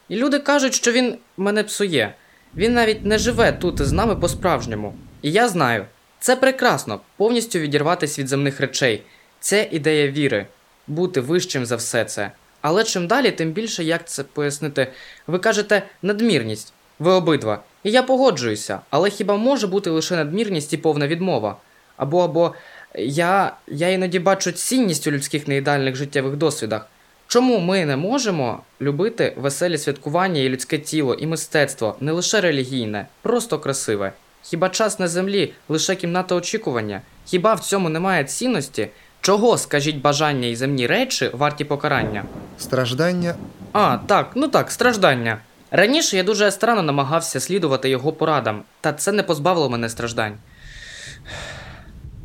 І 0.08 0.16
люди 0.16 0.38
кажуть, 0.38 0.74
що 0.74 0.92
він 0.92 1.18
мене 1.36 1.64
псує. 1.64 2.14
Він 2.56 2.74
навіть 2.74 3.04
не 3.04 3.18
живе 3.18 3.52
тут 3.52 3.80
із 3.80 3.92
нами 3.92 4.16
по-справжньому. 4.16 4.94
І 5.22 5.32
я 5.32 5.48
знаю, 5.48 5.86
Це 6.20 6.36
прекрасно, 6.36 7.00
повністю 7.16 7.58
відірватися 7.58 8.22
від 8.22 8.28
земних 8.28 8.60
речей. 8.60 9.02
Це 9.40 9.68
ідея 9.70 10.10
віри, 10.10 10.46
бути 10.86 11.20
вищим 11.20 11.66
за 11.66 11.76
все 11.76 12.04
це. 12.04 12.32
Але 12.60 12.84
чим 12.84 13.06
далі, 13.06 13.30
тим 13.30 13.50
більше 13.52 13.84
як 13.84 14.08
це 14.08 14.22
пояснити. 14.22 14.92
Ви 15.26 15.38
кажете 15.38 15.82
надмірність. 16.02 16.72
Ви 16.98 17.12
обидва. 17.12 17.62
І 17.84 17.90
я 17.90 18.02
погоджуюся, 18.02 18.80
але 18.90 19.10
хіба 19.10 19.36
може 19.36 19.66
бути 19.66 19.90
лише 19.90 20.16
надмірність 20.16 20.72
і 20.72 20.76
повна 20.76 21.06
відмова? 21.08 21.56
Або 21.96 22.24
або 22.24 22.54
я, 22.94 23.56
я 23.66 23.88
іноді 23.88 24.18
бачу 24.18 24.52
цінність 24.52 25.06
у 25.06 25.10
людських 25.10 25.48
неідеальних 25.48 25.96
життєвих 25.96 26.36
досвідах. 26.36 26.86
Чому 27.32 27.58
ми 27.58 27.86
не 27.86 27.96
можемо 27.96 28.60
любити 28.80 29.34
веселі 29.36 29.78
святкування 29.78 30.40
і 30.40 30.48
людське 30.48 30.78
тіло, 30.78 31.14
і 31.14 31.26
мистецтво, 31.26 31.96
не 32.00 32.12
лише 32.12 32.40
релігійне, 32.40 33.06
просто 33.22 33.58
красиве? 33.58 34.12
Хіба 34.42 34.68
час 34.68 34.98
на 34.98 35.08
землі 35.08 35.52
лише 35.68 35.94
кімната 35.94 36.34
очікування? 36.34 37.02
Хіба 37.26 37.54
в 37.54 37.60
цьому 37.60 37.88
немає 37.88 38.24
цінності? 38.24 38.88
Чого, 39.20 39.58
скажіть, 39.58 39.96
бажання 39.96 40.48
і 40.48 40.56
земні 40.56 40.86
речі 40.86 41.30
варті 41.32 41.64
покарання? 41.64 42.24
Страждання 42.58 43.34
А, 43.72 43.98
так, 44.06 44.30
ну 44.34 44.48
так, 44.48 44.70
страждання. 44.70 45.38
Раніше 45.70 46.16
я 46.16 46.22
дуже 46.22 46.50
старанно 46.50 46.82
намагався 46.82 47.40
слідувати 47.40 47.88
його 47.88 48.12
порадам, 48.12 48.62
та 48.80 48.92
це 48.92 49.12
не 49.12 49.22
позбавило 49.22 49.70
мене 49.70 49.88
страждань. 49.88 50.34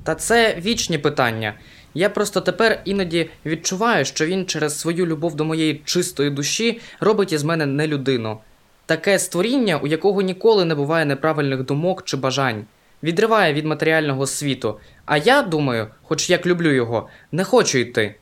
Та 0.03 0.15
це 0.15 0.55
вічні 0.61 0.97
питання. 0.97 1.53
Я 1.93 2.09
просто 2.09 2.41
тепер 2.41 2.81
іноді 2.85 3.29
відчуваю, 3.45 4.05
що 4.05 4.25
він 4.25 4.45
через 4.45 4.79
свою 4.79 5.05
любов 5.05 5.35
до 5.35 5.45
моєї 5.45 5.81
чистої 5.85 6.29
душі 6.29 6.81
робить 6.99 7.33
із 7.33 7.43
мене 7.43 7.65
не 7.65 7.87
людину. 7.87 8.39
Таке 8.85 9.19
створіння, 9.19 9.77
у 9.77 9.87
якого 9.87 10.21
ніколи 10.21 10.65
не 10.65 10.75
буває 10.75 11.05
неправильних 11.05 11.63
думок 11.63 12.03
чи 12.03 12.17
бажань, 12.17 12.65
відриває 13.03 13.53
від 13.53 13.65
матеріального 13.65 14.27
світу. 14.27 14.79
А 15.05 15.17
я 15.17 15.41
думаю, 15.41 15.87
хоч 16.03 16.29
як 16.29 16.45
люблю 16.45 16.71
його, 16.71 17.09
не 17.31 17.43
хочу 17.43 17.77
йти. 17.77 18.15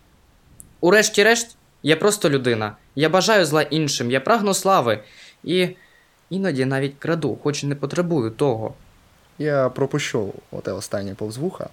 Урешті-решт, 0.82 1.58
я 1.84 1.96
просто 1.96 2.30
людина. 2.30 2.76
Я 2.96 3.10
бажаю 3.10 3.46
зла 3.46 3.62
іншим, 3.62 4.12
я 4.12 4.20
прагну 4.20 4.54
слави. 4.54 5.00
І 5.44 5.70
іноді 6.30 6.66
навіть 6.66 6.96
краду, 7.00 7.38
хоч 7.44 7.64
і 7.64 7.68
не 7.68 7.76
потребую 7.76 8.32
того. 8.32 8.74
Я 9.40 9.70
пропущу 9.70 10.34
оте 10.52 10.72
останнє 10.72 11.16
повз 11.16 11.38
вуха. 11.38 11.70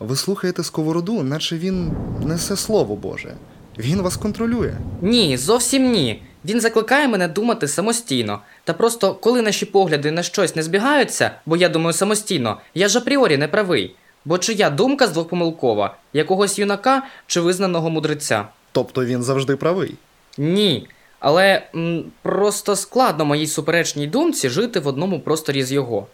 Ви 0.00 0.16
слухаєте 0.16 0.64
сковороду, 0.64 1.22
наче 1.22 1.56
він 1.58 1.92
несе 2.26 2.56
слово 2.56 2.96
Боже. 2.96 3.34
Він 3.78 4.02
вас 4.02 4.16
контролює. 4.16 4.72
Ні, 5.02 5.36
зовсім 5.36 5.90
ні. 5.92 6.22
Він 6.44 6.60
закликає 6.60 7.08
мене 7.08 7.28
думати 7.28 7.68
самостійно. 7.68 8.38
Та 8.64 8.72
просто 8.72 9.14
коли 9.14 9.42
наші 9.42 9.66
погляди 9.66 10.10
на 10.10 10.22
щось 10.22 10.56
не 10.56 10.62
збігаються, 10.62 11.30
бо 11.46 11.56
я 11.56 11.68
думаю 11.68 11.92
самостійно, 11.92 12.60
я 12.74 12.88
ж 12.88 12.98
апріорі 12.98 13.36
не 13.36 13.48
правий. 13.48 13.94
Бо 14.24 14.38
чия 14.38 14.70
думка 14.70 15.06
з 15.06 15.10
двох 15.10 15.28
помилкова, 15.28 15.96
якогось 16.12 16.58
юнака 16.58 17.02
чи 17.26 17.40
визнаного 17.40 17.90
мудреця? 17.90 18.48
Тобто 18.72 19.04
він 19.04 19.22
завжди 19.22 19.56
правий. 19.56 19.94
Ні. 20.38 20.88
Але 21.20 21.62
м, 21.74 22.04
просто 22.22 22.76
складно 22.76 23.24
моїй 23.24 23.46
суперечній 23.46 24.06
думці 24.06 24.48
жити 24.48 24.80
в 24.80 24.86
одному 24.86 25.20
просторі 25.20 25.62
з 25.62 25.72
його. 25.72 26.06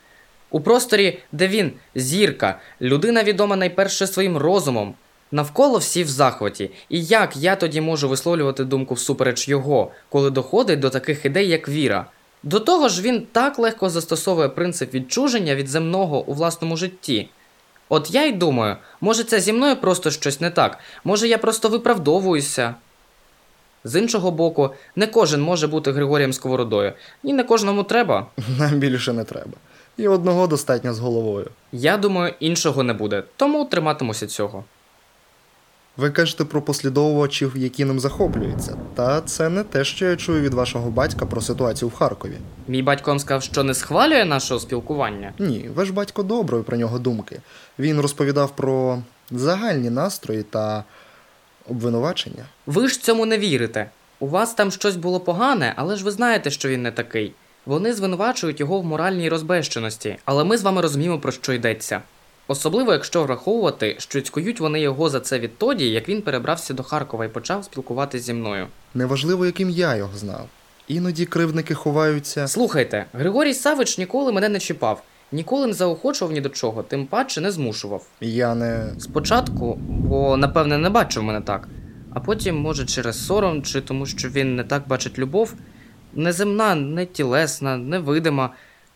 У 0.54 0.60
просторі, 0.60 1.18
де 1.32 1.48
він 1.48 1.72
зірка, 1.94 2.58
людина 2.80 3.22
відома 3.22 3.56
найперше 3.56 4.06
своїм 4.06 4.36
розумом. 4.36 4.94
Навколо 5.32 5.78
всі 5.78 6.04
в 6.04 6.08
захваті. 6.08 6.70
І 6.88 7.04
як 7.04 7.36
я 7.36 7.56
тоді 7.56 7.80
можу 7.80 8.08
висловлювати 8.08 8.64
думку 8.64 8.94
всупереч 8.94 9.48
його, 9.48 9.90
коли 10.08 10.30
доходить 10.30 10.80
до 10.80 10.90
таких 10.90 11.24
ідей, 11.24 11.48
як 11.48 11.68
віра? 11.68 12.06
До 12.42 12.60
того 12.60 12.88
ж, 12.88 13.02
він 13.02 13.26
так 13.32 13.58
легко 13.58 13.90
застосовує 13.90 14.48
принцип 14.48 14.94
відчуження 14.94 15.54
від 15.54 15.68
земного 15.68 16.24
у 16.24 16.32
власному 16.34 16.76
житті. 16.76 17.28
От 17.88 18.10
я 18.10 18.24
й 18.24 18.32
думаю, 18.32 18.76
може 19.00 19.24
це 19.24 19.40
зі 19.40 19.52
мною 19.52 19.76
просто 19.76 20.10
щось 20.10 20.40
не 20.40 20.50
так, 20.50 20.78
може 21.04 21.28
я 21.28 21.38
просто 21.38 21.68
виправдовуюся. 21.68 22.74
З 23.84 24.00
іншого 24.00 24.30
боку, 24.30 24.70
не 24.96 25.06
кожен 25.06 25.42
може 25.42 25.66
бути 25.66 25.92
Григорієм 25.92 26.32
Сковородою, 26.32 26.92
і 27.22 27.32
не 27.32 27.44
кожному 27.44 27.82
треба. 27.82 28.26
Нам 28.58 28.78
більше 28.78 29.12
не 29.12 29.24
треба. 29.24 29.52
І 29.96 30.08
одного 30.08 30.46
достатньо 30.46 30.94
з 30.94 30.98
головою. 30.98 31.50
Я 31.72 31.96
думаю, 31.96 32.34
іншого 32.40 32.82
не 32.82 32.92
буде, 32.92 33.22
тому 33.36 33.64
триматимуся 33.64 34.26
цього. 34.26 34.64
Ви 35.96 36.10
кажете 36.10 36.44
про 36.44 36.62
послідовувачів, 36.62 37.52
які 37.56 37.84
ним 37.84 38.00
захоплюються. 38.00 38.76
Та 38.94 39.20
це 39.20 39.48
не 39.48 39.62
те, 39.62 39.84
що 39.84 40.06
я 40.06 40.16
чую 40.16 40.42
від 40.42 40.54
вашого 40.54 40.90
батька 40.90 41.26
про 41.26 41.40
ситуацію 41.40 41.88
в 41.88 41.94
Харкові. 41.94 42.36
Мій 42.68 42.82
батько 42.82 43.10
вам 43.10 43.18
сказав, 43.18 43.42
що 43.42 43.62
не 43.64 43.74
схвалює 43.74 44.24
нашого 44.24 44.60
спілкування. 44.60 45.32
Ні, 45.38 45.70
ваш 45.74 45.90
батько 45.90 46.22
доброї 46.22 46.64
про 46.64 46.76
нього 46.76 46.98
думки. 46.98 47.40
Він 47.78 48.00
розповідав 48.00 48.56
про 48.56 49.02
загальні 49.30 49.90
настрої 49.90 50.42
та 50.42 50.84
обвинувачення. 51.68 52.44
Ви 52.66 52.88
ж 52.88 53.02
цьому 53.02 53.26
не 53.26 53.38
вірите. 53.38 53.90
У 54.18 54.28
вас 54.28 54.54
там 54.54 54.70
щось 54.70 54.96
було 54.96 55.20
погане, 55.20 55.72
але 55.76 55.96
ж 55.96 56.04
ви 56.04 56.10
знаєте, 56.10 56.50
що 56.50 56.68
він 56.68 56.82
не 56.82 56.92
такий. 56.92 57.32
Вони 57.66 57.92
звинувачують 57.92 58.60
його 58.60 58.80
в 58.80 58.84
моральній 58.84 59.28
розбещеності, 59.28 60.16
але 60.24 60.44
ми 60.44 60.58
з 60.58 60.62
вами 60.62 60.80
розуміємо, 60.80 61.18
про 61.18 61.32
що 61.32 61.52
йдеться. 61.52 62.00
Особливо, 62.48 62.92
якщо 62.92 63.24
враховувати, 63.24 63.96
що 63.98 64.20
цькують 64.20 64.60
вони 64.60 64.80
його 64.80 65.08
за 65.10 65.20
це 65.20 65.38
відтоді, 65.38 65.90
як 65.90 66.08
він 66.08 66.22
перебрався 66.22 66.74
до 66.74 66.82
Харкова 66.82 67.24
і 67.24 67.28
почав 67.28 67.64
спілкуватися 67.64 68.24
зі 68.24 68.32
мною. 68.32 68.66
Неважливо, 68.94 69.46
яким 69.46 69.70
я 69.70 69.96
його 69.96 70.16
знав. 70.16 70.48
Іноді 70.88 71.26
кривдники 71.26 71.74
ховаються. 71.74 72.48
Слухайте, 72.48 73.06
Григорій 73.12 73.54
Савич 73.54 73.98
ніколи 73.98 74.32
мене 74.32 74.48
не 74.48 74.58
чіпав, 74.58 75.02
ніколи 75.32 75.66
не 75.66 75.72
заохочував 75.72 76.32
ні 76.32 76.40
до 76.40 76.48
чого, 76.48 76.82
тим 76.82 77.06
паче 77.06 77.40
не 77.40 77.50
змушував. 77.50 78.06
Я 78.20 78.54
не. 78.54 78.86
Спочатку, 78.98 79.74
бо 79.88 80.36
напевне 80.36 80.78
не 80.78 80.90
бачив 80.90 81.22
мене 81.22 81.40
так, 81.40 81.68
а 82.14 82.20
потім, 82.20 82.56
може, 82.56 82.86
через 82.86 83.26
сором, 83.26 83.62
чи 83.62 83.80
тому, 83.80 84.06
що 84.06 84.28
він 84.28 84.56
не 84.56 84.64
так 84.64 84.88
бачить 84.88 85.18
любов, 85.18 85.54
неземна, 86.16 86.74
не 86.74 87.06
тілесна, 87.06 87.76
невидима, 87.76 88.50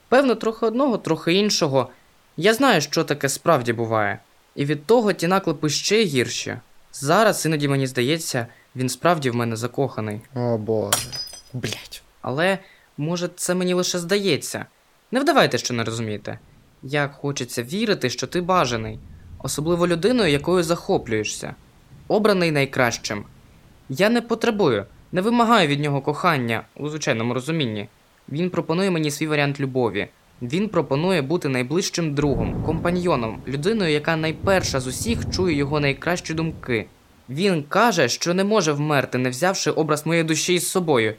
певно, 0.09 0.35
трохи 0.35 0.67
одного, 0.67 0.99
трохи 0.99 1.33
іншого. 1.35 1.89
Я 2.37 2.55
знаю, 2.55 2.81
що 2.81 3.05
таке 3.05 3.29
справді 3.29 3.73
буває, 3.73 4.19
і 4.55 4.65
від 4.65 4.87
того 4.87 5.13
ті 5.13 5.27
наклепи 5.27 5.69
ще 5.69 6.05
гірші. 6.05 6.57
Зараз 6.93 7.47
іноді 7.47 7.69
мені 7.69 7.87
здається, 7.87 8.47
він 8.77 8.89
справді 8.89 9.31
в 9.31 9.35
мене 9.35 9.57
закоханий. 9.57 10.21
О 10.35 10.59
боже. 10.59 11.09
Блять. 11.53 12.03
Але, 12.23 12.59
може, 12.97 13.29
це 13.37 13.55
мені 13.55 13.75
лише 13.75 13.99
здається. 13.99 14.67
Не 15.11 15.21
вдавайте, 15.21 15.59
що 15.59 15.75
не 15.75 15.85
розумієте. 15.85 16.39
Як 16.83 17.15
хочеться 17.15 17.63
вірити, 17.63 18.11
що 18.11 18.27
ти 18.27 18.41
бажаний, 18.41 18.99
особливо 19.39 19.87
людиною, 19.87 20.33
якою 20.33 20.63
захоплюєшся, 20.63 21.55
обраний 22.09 22.51
найкращим. 22.51 23.25
Я 23.89 24.09
не 24.09 24.21
потребую, 24.21 24.87
не 25.13 25.21
вимагаю 25.21 25.69
від 25.69 25.81
нього 25.81 26.01
кохання 26.01 26.63
у 26.77 26.89
звичайному 26.89 27.35
розумінні. 27.35 27.89
Він 28.29 28.51
пропонує 28.51 28.91
мені 28.91 29.11
свій 29.11 29.27
варіант 29.27 29.61
любові. 29.61 30.09
Він 30.43 30.69
пропонує 30.69 31.23
бути 31.23 31.49
найближчим 31.49 32.15
другом, 32.15 32.63
компаньйоном, 32.67 33.43
людиною, 33.49 33.93
яка 33.93 34.17
найперша 34.17 34.81
з 34.81 34.87
усіх 34.87 35.31
чує 35.31 35.57
його 35.57 35.81
найкращі 35.81 36.35
думки. 36.35 36.87
Він 37.29 37.63
каже, 37.63 38.09
що 38.09 38.35
не 38.35 38.45
може 38.45 38.73
вмерти, 38.73 39.19
не 39.19 39.31
взявши 39.31 39.71
образ 39.71 40.07
моєї 40.07 40.25
душі 40.25 40.55
із 40.55 40.71
собою. 40.71 41.15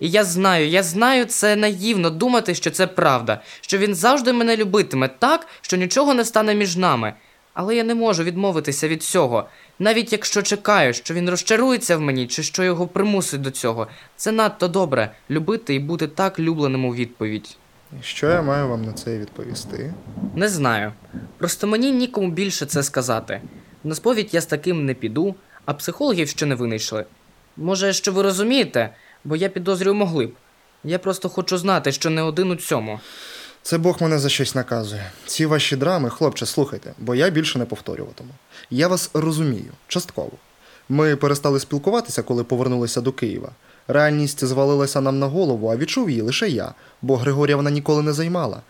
І 0.00 0.10
я 0.10 0.24
знаю, 0.24 0.68
я 0.68 0.82
знаю, 0.82 1.24
це 1.24 1.56
наївно 1.56 2.10
думати, 2.10 2.54
що 2.54 2.70
це 2.70 2.86
правда, 2.86 3.40
що 3.60 3.78
він 3.78 3.94
завжди 3.94 4.32
мене 4.32 4.56
любитиме 4.56 5.08
так, 5.08 5.46
що 5.60 5.76
нічого 5.76 6.14
не 6.14 6.24
стане 6.24 6.54
між 6.54 6.76
нами. 6.76 7.14
Але 7.54 7.76
я 7.76 7.84
не 7.84 7.94
можу 7.94 8.24
відмовитися 8.24 8.88
від 8.88 9.02
цього, 9.02 9.48
навіть 9.80 10.12
якщо 10.12 10.42
чекаю, 10.42 10.94
що 10.94 11.14
він 11.14 11.30
розчарується 11.30 11.96
в 11.96 12.00
мені, 12.00 12.26
чи 12.26 12.42
що 12.42 12.62
його 12.62 12.86
примусить 12.86 13.40
до 13.40 13.50
цього. 13.50 13.86
Це 14.16 14.32
надто 14.32 14.68
добре 14.68 15.12
любити 15.30 15.74
і 15.74 15.78
бути 15.78 16.06
так 16.06 16.38
любленим 16.38 16.84
у 16.84 16.94
відповідь. 16.94 17.56
Що 18.02 18.26
я 18.26 18.42
маю 18.42 18.68
вам 18.68 18.84
на 18.84 18.92
це 18.92 19.18
відповісти? 19.18 19.94
Не 20.34 20.48
знаю. 20.48 20.92
Просто 21.38 21.66
мені 21.66 21.92
нікому 21.92 22.30
більше 22.30 22.66
це 22.66 22.82
сказати. 22.82 23.40
На 23.84 23.94
сповідь 23.94 24.34
я 24.34 24.40
з 24.40 24.46
таким 24.46 24.84
не 24.84 24.94
піду, 24.94 25.34
а 25.64 25.74
психологів 25.74 26.28
ще 26.28 26.46
не 26.46 26.54
винайшли. 26.54 27.04
Може, 27.56 27.92
що 27.92 28.12
ви 28.12 28.22
розумієте, 28.22 28.90
бо 29.24 29.36
я 29.36 29.48
підозрюю 29.48 29.94
могли 29.94 30.26
б. 30.26 30.32
Я 30.84 30.98
просто 30.98 31.28
хочу 31.28 31.58
знати, 31.58 31.92
що 31.92 32.10
не 32.10 32.22
один 32.22 32.50
у 32.50 32.56
цьому. 32.56 33.00
Це 33.62 33.78
Бог 33.78 34.02
мене 34.02 34.18
за 34.18 34.28
щось 34.28 34.54
наказує. 34.54 35.10
Ці 35.26 35.46
ваші 35.46 35.76
драми, 35.76 36.10
хлопче, 36.10 36.46
слухайте, 36.46 36.92
бо 36.98 37.14
я 37.14 37.30
більше 37.30 37.58
не 37.58 37.64
повторюватиму. 37.64 38.30
Я 38.70 38.88
вас 38.88 39.10
розумію, 39.14 39.72
частково. 39.88 40.32
Ми 40.88 41.16
перестали 41.16 41.60
спілкуватися, 41.60 42.22
коли 42.22 42.44
повернулися 42.44 43.00
до 43.00 43.12
Києва. 43.12 43.50
Реальність 43.88 44.44
звалилася 44.44 45.00
нам 45.00 45.18
на 45.18 45.26
голову, 45.26 45.68
а 45.68 45.76
відчув 45.76 46.10
її 46.10 46.22
лише 46.22 46.48
я, 46.48 46.74
бо 47.02 47.16
Григорія 47.16 47.56
вона 47.56 47.70
ніколи 47.70 48.02
не 48.02 48.12
займала. 48.12 48.62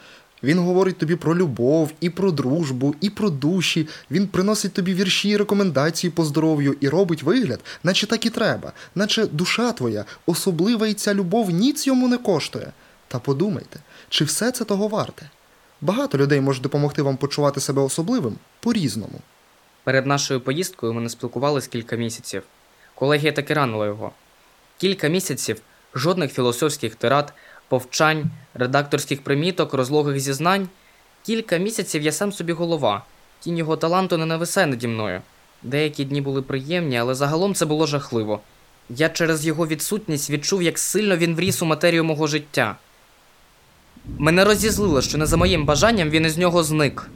Він 0.42 0.58
говорить 0.58 0.98
тобі 0.98 1.16
про 1.16 1.36
любов, 1.36 1.90
і 2.00 2.10
про 2.10 2.30
дружбу, 2.30 2.94
і 3.00 3.10
про 3.10 3.30
душі. 3.30 3.88
Він 4.10 4.26
приносить 4.26 4.72
тобі 4.72 4.94
вірші 4.94 5.28
і 5.28 5.36
рекомендації 5.36 6.10
по 6.10 6.24
здоров'ю 6.24 6.76
і 6.80 6.88
робить 6.88 7.22
вигляд, 7.22 7.60
наче 7.82 8.06
так 8.06 8.26
і 8.26 8.30
треба, 8.30 8.72
наче 8.94 9.26
душа 9.26 9.72
твоя, 9.72 10.04
особлива 10.26 10.86
і 10.86 10.94
ця 10.94 11.14
любов 11.14 11.50
ніц 11.50 11.86
йому 11.86 12.08
не 12.08 12.18
коштує. 12.18 12.72
Та 13.08 13.18
подумайте, 13.18 13.80
чи 14.10 14.24
все 14.24 14.52
це 14.52 14.64
того 14.64 14.88
варте? 14.88 15.30
Багато 15.80 16.18
людей 16.18 16.40
можуть 16.40 16.62
допомогти 16.62 17.02
вам 17.02 17.16
почувати 17.16 17.60
себе 17.60 17.82
особливим 17.82 18.36
по-різному. 18.60 19.20
Перед 19.84 20.06
нашою 20.06 20.40
поїздкою 20.40 20.92
ми 20.92 21.00
не 21.00 21.08
спілкувались 21.08 21.66
кілька 21.66 21.96
місяців. 21.96 22.42
Колегія 22.94 23.32
таки 23.32 23.54
ранила 23.54 23.86
його. 23.86 24.12
Кілька 24.78 25.08
місяців 25.08 25.62
жодних 25.94 26.32
філософських 26.32 26.94
тирад, 26.94 27.32
повчань, 27.68 28.24
редакторських 28.54 29.22
приміток, 29.22 29.74
розлогих 29.74 30.20
зізнань. 30.20 30.68
Кілька 31.22 31.56
місяців 31.56 32.02
я 32.02 32.12
сам 32.12 32.32
собі 32.32 32.52
голова. 32.52 33.04
Тінь 33.40 33.58
його 33.58 33.76
таланту 33.76 34.18
не 34.18 34.26
нависає 34.26 34.66
наді 34.66 34.88
мною. 34.88 35.22
Деякі 35.62 36.04
дні 36.04 36.20
були 36.20 36.42
приємні, 36.42 36.98
але 36.98 37.14
загалом 37.14 37.54
це 37.54 37.66
було 37.66 37.86
жахливо. 37.86 38.40
Я 38.88 39.08
через 39.08 39.46
його 39.46 39.66
відсутність 39.66 40.30
відчув, 40.30 40.62
як 40.62 40.78
сильно 40.78 41.16
він 41.16 41.34
вріс 41.34 41.62
у 41.62 41.66
матерію 41.66 42.04
мого 42.04 42.26
життя. 42.26 42.76
Мене 44.18 44.44
розізлило, 44.44 45.02
що 45.02 45.18
не 45.18 45.26
за 45.26 45.36
моїм 45.36 45.66
бажанням 45.66 46.10
він 46.10 46.26
із 46.26 46.38
нього 46.38 46.62
зник. 46.62 47.10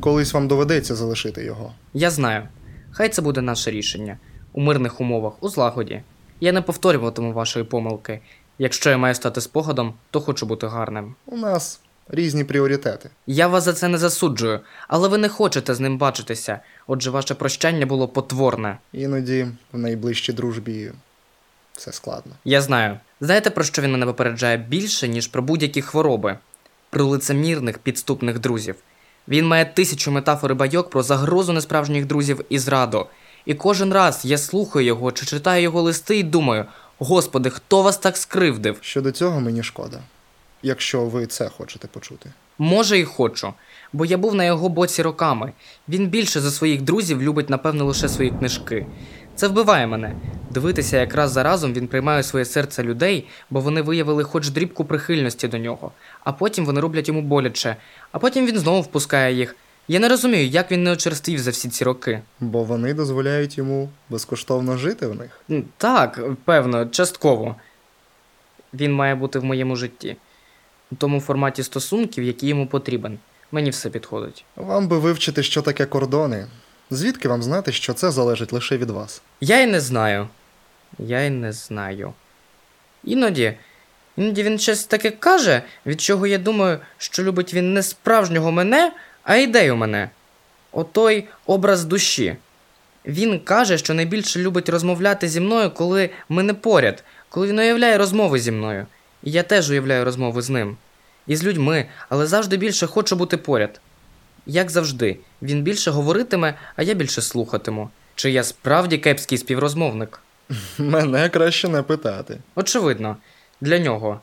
Колись 0.00 0.32
вам 0.34 0.48
доведеться 0.48 0.94
залишити 0.94 1.44
його. 1.44 1.72
Я 1.94 2.10
знаю. 2.10 2.48
Хай 2.90 3.08
це 3.08 3.22
буде 3.22 3.40
наше 3.40 3.70
рішення. 3.70 4.18
У 4.52 4.60
мирних 4.60 5.00
умовах, 5.00 5.32
у 5.42 5.48
злагоді. 5.48 6.02
Я 6.40 6.52
не 6.52 6.62
повторюватиму 6.62 7.32
вашої 7.32 7.64
помилки. 7.64 8.20
Якщо 8.58 8.90
я 8.90 8.98
маю 8.98 9.14
стати 9.14 9.40
спогадом, 9.40 9.94
то 10.10 10.20
хочу 10.20 10.46
бути 10.46 10.66
гарним. 10.66 11.14
У 11.26 11.36
нас 11.36 11.80
різні 12.08 12.44
пріоритети. 12.44 13.10
Я 13.26 13.48
вас 13.48 13.64
за 13.64 13.72
це 13.72 13.88
не 13.88 13.98
засуджую, 13.98 14.60
але 14.88 15.08
ви 15.08 15.18
не 15.18 15.28
хочете 15.28 15.74
з 15.74 15.80
ним 15.80 15.98
бачитися. 15.98 16.60
Отже, 16.86 17.10
ваше 17.10 17.34
прощання 17.34 17.86
було 17.86 18.08
потворне. 18.08 18.78
Іноді 18.92 19.46
в 19.72 19.78
найближчій 19.78 20.32
дружбі 20.32 20.92
все 21.76 21.92
складно. 21.92 22.32
Я 22.44 22.60
знаю. 22.60 22.98
Знаєте, 23.20 23.50
про 23.50 23.64
що 23.64 23.82
він 23.82 23.92
мене 23.92 24.06
попереджає 24.06 24.56
більше, 24.56 25.08
ніж 25.08 25.26
про 25.26 25.42
будь-які 25.42 25.82
хвороби? 25.82 26.38
Про 26.90 27.04
лицемірних 27.04 27.78
підступних 27.78 28.38
друзів. 28.38 28.74
Він 29.28 29.46
має 29.46 29.64
тисячу 29.64 30.10
метафор 30.10 30.50
і 30.50 30.54
байок 30.54 30.90
про 30.90 31.02
загрозу 31.02 31.52
несправжніх 31.52 32.06
друзів 32.06 32.44
і 32.48 32.58
зраду. 32.58 33.06
І 33.46 33.54
кожен 33.54 33.92
раз 33.92 34.20
я 34.24 34.38
слухаю 34.38 34.86
його 34.86 35.12
чи 35.12 35.26
читаю 35.26 35.62
його 35.62 35.82
листи 35.82 36.18
і 36.18 36.22
думаю: 36.22 36.64
Господи, 36.98 37.50
хто 37.50 37.82
вас 37.82 37.96
так 37.98 38.16
скривдив? 38.16 38.78
Щодо 38.80 39.12
цього 39.12 39.40
мені 39.40 39.62
шкода, 39.62 40.00
якщо 40.62 41.04
ви 41.04 41.26
це 41.26 41.48
хочете 41.48 41.88
почути. 41.88 42.30
Може, 42.58 42.98
і 42.98 43.04
хочу, 43.04 43.52
бо 43.92 44.04
я 44.04 44.18
був 44.18 44.34
на 44.34 44.44
його 44.44 44.68
боці 44.68 45.02
роками. 45.02 45.52
Він 45.88 46.06
більше 46.06 46.40
за 46.40 46.50
своїх 46.50 46.82
друзів 46.82 47.22
любить, 47.22 47.50
напевно, 47.50 47.84
лише 47.84 48.08
свої 48.08 48.30
книжки. 48.30 48.86
Це 49.36 49.48
вбиває 49.48 49.86
мене. 49.86 50.16
Дивитися, 50.50 50.96
як 51.00 51.14
раз 51.14 51.32
за 51.32 51.42
разом 51.42 51.72
він 51.72 51.88
приймає 51.88 52.22
своє 52.22 52.44
серце 52.44 52.82
людей, 52.82 53.26
бо 53.50 53.60
вони 53.60 53.82
виявили 53.82 54.24
хоч 54.24 54.48
дрібку 54.48 54.84
прихильності 54.84 55.48
до 55.48 55.58
нього, 55.58 55.92
а 56.24 56.32
потім 56.32 56.64
вони 56.66 56.80
роблять 56.80 57.08
йому 57.08 57.22
боляче, 57.22 57.76
а 58.12 58.18
потім 58.18 58.46
він 58.46 58.58
знову 58.58 58.80
впускає 58.80 59.34
їх. 59.34 59.56
Я 59.88 60.00
не 60.00 60.08
розумію, 60.08 60.46
як 60.46 60.70
він 60.70 60.82
не 60.82 60.92
очерствів 60.92 61.38
за 61.38 61.50
всі 61.50 61.68
ці 61.68 61.84
роки. 61.84 62.20
Бо 62.40 62.64
вони 62.64 62.94
дозволяють 62.94 63.58
йому 63.58 63.88
безкоштовно 64.10 64.76
жити 64.76 65.06
в 65.06 65.14
них. 65.14 65.62
Так, 65.76 66.20
певно, 66.44 66.86
частково. 66.86 67.56
Він 68.74 68.92
має 68.92 69.14
бути 69.14 69.38
в 69.38 69.44
моєму 69.44 69.76
житті. 69.76 70.16
У 70.92 70.94
тому 70.94 71.20
форматі 71.20 71.62
стосунків, 71.62 72.24
який 72.24 72.48
йому 72.48 72.66
потрібен. 72.66 73.18
Мені 73.52 73.70
все 73.70 73.90
підходить. 73.90 74.44
Вам 74.56 74.88
би 74.88 74.98
вивчити, 74.98 75.42
що 75.42 75.62
таке 75.62 75.86
кордони. 75.86 76.46
Звідки 76.90 77.28
вам 77.28 77.42
знати, 77.42 77.72
що 77.72 77.94
це 77.94 78.10
залежить 78.10 78.52
лише 78.52 78.76
від 78.76 78.90
вас? 78.90 79.22
Я 79.40 79.60
й 79.60 79.66
не 79.66 79.80
знаю. 79.80 80.28
Я 80.98 81.20
й 81.20 81.30
не 81.30 81.52
знаю. 81.52 82.12
Іноді. 83.04 83.54
Іноді 84.16 84.42
він 84.42 84.58
щось 84.58 84.84
таке 84.84 85.10
каже, 85.10 85.62
від 85.86 86.00
чого 86.00 86.26
я 86.26 86.38
думаю, 86.38 86.78
що 86.98 87.22
любить 87.22 87.54
він 87.54 87.74
не 87.74 87.82
справжнього 87.82 88.52
мене, 88.52 88.92
а 89.22 89.36
ідею 89.36 89.76
мене. 89.76 90.10
Отой 90.72 91.28
образ 91.46 91.84
душі. 91.84 92.36
Він 93.06 93.40
каже, 93.40 93.78
що 93.78 93.94
найбільше 93.94 94.40
любить 94.40 94.68
розмовляти 94.68 95.28
зі 95.28 95.40
мною, 95.40 95.70
коли 95.70 96.10
ми 96.28 96.42
не 96.42 96.54
поряд, 96.54 97.04
коли 97.28 97.46
він 97.46 97.58
уявляє 97.58 97.98
розмови 97.98 98.38
зі 98.38 98.50
мною. 98.50 98.86
І 99.22 99.30
я 99.30 99.42
теж 99.42 99.70
уявляю 99.70 100.04
розмови 100.04 100.42
з 100.42 100.50
ним. 100.50 100.76
І 101.26 101.36
з 101.36 101.44
людьми, 101.44 101.86
але 102.08 102.26
завжди 102.26 102.56
більше 102.56 102.86
хочу 102.86 103.16
бути 103.16 103.36
поряд. 103.36 103.80
Як 104.50 104.70
завжди, 104.70 105.18
він 105.42 105.62
більше 105.62 105.90
говоритиме, 105.90 106.54
а 106.76 106.82
я 106.82 106.94
більше 106.94 107.22
слухатиму. 107.22 107.90
Чи 108.14 108.30
я 108.30 108.42
справді 108.44 108.98
кепський 108.98 109.38
співрозмовник? 109.38 110.20
Мене 110.78 111.28
краще 111.28 111.68
не 111.68 111.82
питати. 111.82 112.38
Очевидно, 112.54 113.16
для 113.60 113.78
нього. 113.78 114.20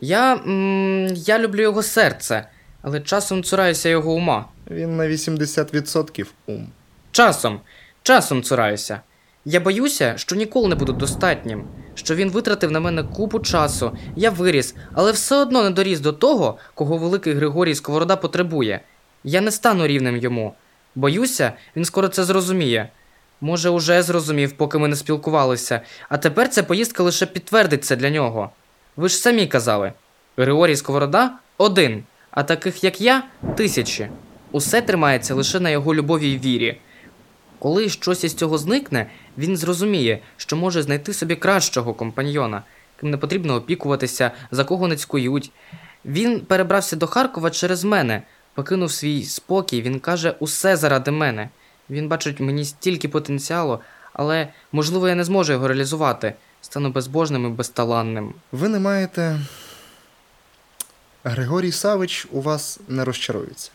Я. 0.00 0.34
М- 0.34 1.06
я 1.14 1.38
люблю 1.38 1.62
його 1.62 1.82
серце, 1.82 2.48
але 2.82 3.00
часом 3.00 3.42
цураюся 3.44 3.88
його 3.88 4.12
ума. 4.12 4.44
Він 4.70 4.96
на 4.96 5.04
80% 5.08 6.26
ум. 6.46 6.68
Часом, 7.12 7.60
часом 8.02 8.42
цураюся. 8.42 9.00
Я 9.44 9.60
боюся, 9.60 10.14
що 10.16 10.36
ніколи 10.36 10.68
не 10.68 10.74
буду 10.74 10.92
достатнім, 10.92 11.64
що 11.94 12.14
він 12.14 12.30
витратив 12.30 12.70
на 12.70 12.80
мене 12.80 13.02
купу 13.02 13.40
часу, 13.40 13.96
я 14.16 14.30
виріс, 14.30 14.74
але 14.92 15.12
все 15.12 15.36
одно 15.36 15.62
не 15.62 15.70
доріс 15.70 16.00
до 16.00 16.12
того, 16.12 16.58
кого 16.74 16.98
великий 16.98 17.34
Григорій 17.34 17.74
Сковорода 17.74 18.16
потребує. 18.16 18.80
Я 19.24 19.40
не 19.40 19.50
стану 19.50 19.86
рівним 19.86 20.16
йому. 20.16 20.54
Боюся, 20.94 21.52
він 21.76 21.84
скоро 21.84 22.08
це 22.08 22.24
зрозуміє. 22.24 22.88
Може, 23.40 23.70
уже 23.70 24.02
зрозумів, 24.02 24.52
поки 24.52 24.78
ми 24.78 24.88
не 24.88 24.96
спілкувалися, 24.96 25.80
а 26.08 26.18
тепер 26.18 26.48
ця 26.48 26.62
поїздка 26.62 27.02
лише 27.02 27.26
підтвердить 27.26 27.84
це 27.84 27.96
для 27.96 28.10
нього. 28.10 28.50
Ви 28.96 29.08
ж 29.08 29.16
самі 29.16 29.46
казали: 29.46 29.92
Григорій 30.36 30.76
Сковорода 30.76 31.32
один, 31.58 32.04
а 32.30 32.42
таких, 32.42 32.84
як 32.84 33.00
я, 33.00 33.24
тисячі. 33.56 34.08
Усе 34.52 34.80
тримається 34.80 35.34
лише 35.34 35.60
на 35.60 35.70
його 35.70 35.94
любові 35.94 36.28
й 36.28 36.38
вірі. 36.38 36.78
Коли 37.58 37.88
щось 37.88 38.24
із 38.24 38.34
цього 38.34 38.58
зникне, 38.58 39.06
він 39.38 39.56
зрозуміє, 39.56 40.18
що 40.36 40.56
може 40.56 40.82
знайти 40.82 41.14
собі 41.14 41.36
кращого 41.36 41.94
компаньйона, 41.94 42.62
ким 43.00 43.10
не 43.10 43.16
потрібно 43.16 43.54
опікуватися, 43.54 44.30
за 44.50 44.64
кого 44.64 44.88
не 44.88 44.96
цькують. 44.96 45.50
Він 46.04 46.40
перебрався 46.40 46.96
до 46.96 47.06
Харкова 47.06 47.50
через 47.50 47.84
мене, 47.84 48.22
покинув 48.54 48.92
свій 48.92 49.24
спокій, 49.24 49.82
він 49.82 50.00
каже 50.00 50.34
усе 50.38 50.76
заради 50.76 51.10
мене. 51.10 51.48
Він 51.90 52.08
бачить 52.08 52.40
мені 52.40 52.64
стільки 52.64 53.08
потенціалу, 53.08 53.80
але, 54.12 54.48
можливо, 54.72 55.08
я 55.08 55.14
не 55.14 55.24
зможу 55.24 55.52
його 55.52 55.68
реалізувати. 55.68 56.34
Стану 56.60 56.90
безбожним 56.90 57.46
і 57.46 57.48
безталанним. 57.48 58.34
Ви 58.52 58.68
не 58.68 58.78
маєте. 58.78 59.40
Григорій 61.24 61.72
Савич 61.72 62.26
у 62.30 62.40
вас 62.40 62.80
не 62.88 63.04
розчарується. 63.04 63.70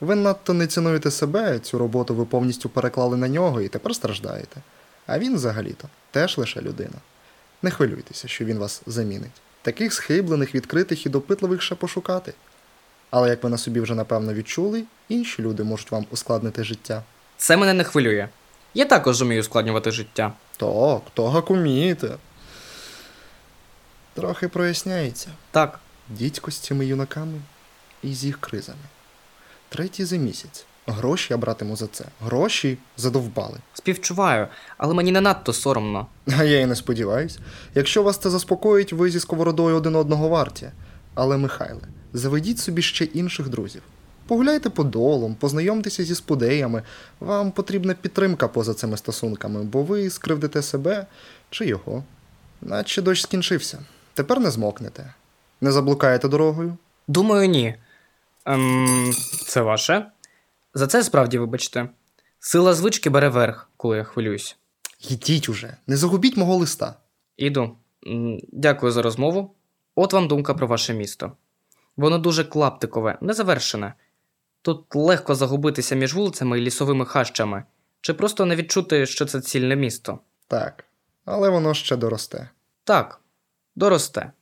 Ви 0.00 0.14
надто 0.14 0.52
не 0.52 0.66
цінуєте 0.66 1.10
себе, 1.10 1.58
цю 1.58 1.78
роботу 1.78 2.14
ви 2.14 2.24
повністю 2.24 2.68
переклали 2.68 3.16
на 3.16 3.28
нього 3.28 3.60
і 3.60 3.68
тепер 3.68 3.94
страждаєте. 3.94 4.62
А 5.06 5.18
він 5.18 5.34
взагалі-то 5.34 5.88
теж 6.10 6.38
лише 6.38 6.60
людина. 6.60 6.94
Не 7.62 7.70
хвилюйтеся, 7.70 8.28
що 8.28 8.44
він 8.44 8.58
вас 8.58 8.82
замінить. 8.86 9.40
Таких 9.62 9.92
схиблених, 9.92 10.54
відкритих 10.54 11.06
і 11.06 11.08
допитливих 11.08 11.62
ще 11.62 11.74
пошукати. 11.74 12.32
Але 13.10 13.28
як 13.28 13.44
ви 13.44 13.50
на 13.50 13.58
собі 13.58 13.80
вже 13.80 13.94
напевно 13.94 14.34
відчули, 14.34 14.84
інші 15.08 15.42
люди 15.42 15.64
можуть 15.64 15.90
вам 15.90 16.06
ускладнити 16.10 16.64
життя. 16.64 17.02
Це 17.36 17.56
мене 17.56 17.72
не 17.72 17.84
хвилює. 17.84 18.28
Я 18.74 18.84
також 18.84 19.22
вмію 19.22 19.40
ускладнювати 19.40 19.90
життя. 19.90 20.32
Так, 20.56 21.02
так 21.14 21.50
умієте. 21.50 22.16
Трохи 24.14 24.48
проясняється. 24.48 25.28
Так, 25.50 25.80
Дідько 26.08 26.50
з 26.50 26.58
цими 26.58 26.86
юнаками 26.86 27.40
і 28.02 28.14
з 28.14 28.24
їх 28.24 28.40
кризами. 28.40 28.78
Третій 29.68 30.04
за 30.04 30.16
місяць. 30.16 30.64
Гроші 30.86 31.26
я 31.30 31.36
братиму 31.36 31.76
за 31.76 31.86
це. 31.86 32.04
Гроші 32.20 32.78
задовбали. 32.96 33.58
співчуваю, 33.74 34.48
але 34.76 34.94
мені 34.94 35.12
не 35.12 35.20
надто 35.20 35.52
соромно. 35.52 36.06
А 36.38 36.44
я 36.44 36.60
і 36.60 36.66
не 36.66 36.76
сподіваюсь. 36.76 37.38
Якщо 37.74 38.02
вас 38.02 38.18
це 38.18 38.30
заспокоїть, 38.30 38.92
ви 38.92 39.10
зі 39.10 39.20
сковородою 39.20 39.76
один 39.76 39.96
одного 39.96 40.28
варті. 40.28 40.70
Але, 41.14 41.36
Михайле, 41.36 41.80
заведіть 42.12 42.58
собі 42.58 42.82
ще 42.82 43.04
інших 43.04 43.48
друзів. 43.48 43.82
Погуляйте 44.26 44.70
по 44.70 44.84
долам, 44.84 45.34
познайомтеся 45.34 46.04
зі 46.04 46.14
спудеями. 46.14 46.82
Вам 47.20 47.50
потрібна 47.50 47.94
підтримка 47.94 48.48
поза 48.48 48.74
цими 48.74 48.96
стосунками, 48.96 49.62
бо 49.62 49.82
ви 49.82 50.10
скривдите 50.10 50.62
себе 50.62 51.06
чи 51.50 51.66
його. 51.66 52.04
Наче 52.62 53.02
дощ 53.02 53.22
скінчився. 53.22 53.78
Тепер 54.14 54.40
не 54.40 54.50
змокнете. 54.50 55.14
Не 55.60 55.72
заблукаєте 55.72 56.28
дорогою? 56.28 56.76
Думаю, 57.08 57.48
ні. 57.48 57.74
Ем, 58.44 59.12
це 59.46 59.60
ваше? 59.62 60.06
За 60.74 60.86
це 60.86 61.04
справді 61.04 61.38
вибачте. 61.38 61.88
Сила 62.40 62.74
звички 62.74 63.10
бере 63.10 63.28
верх, 63.28 63.70
коли 63.76 63.96
я 63.96 64.04
хвилююсь. 64.04 64.56
Йдіть 65.08 65.48
уже, 65.48 65.76
не 65.86 65.96
загубіть 65.96 66.36
мого 66.36 66.56
листа. 66.56 66.94
Іду. 67.36 67.76
Дякую 68.52 68.92
за 68.92 69.02
розмову. 69.02 69.54
От 70.02 70.12
вам 70.12 70.28
думка 70.28 70.54
про 70.54 70.66
ваше 70.66 70.94
місто. 70.94 71.32
Воно 71.96 72.18
дуже 72.18 72.44
клаптикове, 72.44 73.18
незавершене. 73.20 73.94
Тут 74.62 74.94
легко 74.94 75.34
загубитися 75.34 75.94
між 75.94 76.14
вулицями 76.14 76.58
і 76.58 76.62
лісовими 76.62 77.04
хащами, 77.04 77.64
чи 78.00 78.14
просто 78.14 78.46
не 78.46 78.56
відчути, 78.56 79.06
що 79.06 79.26
це 79.26 79.40
цільне 79.40 79.76
місто. 79.76 80.18
Так, 80.48 80.84
але 81.24 81.48
воно 81.48 81.74
ще 81.74 81.96
доросте. 81.96 82.50
Так, 82.84 83.20
доросте. 83.76 84.32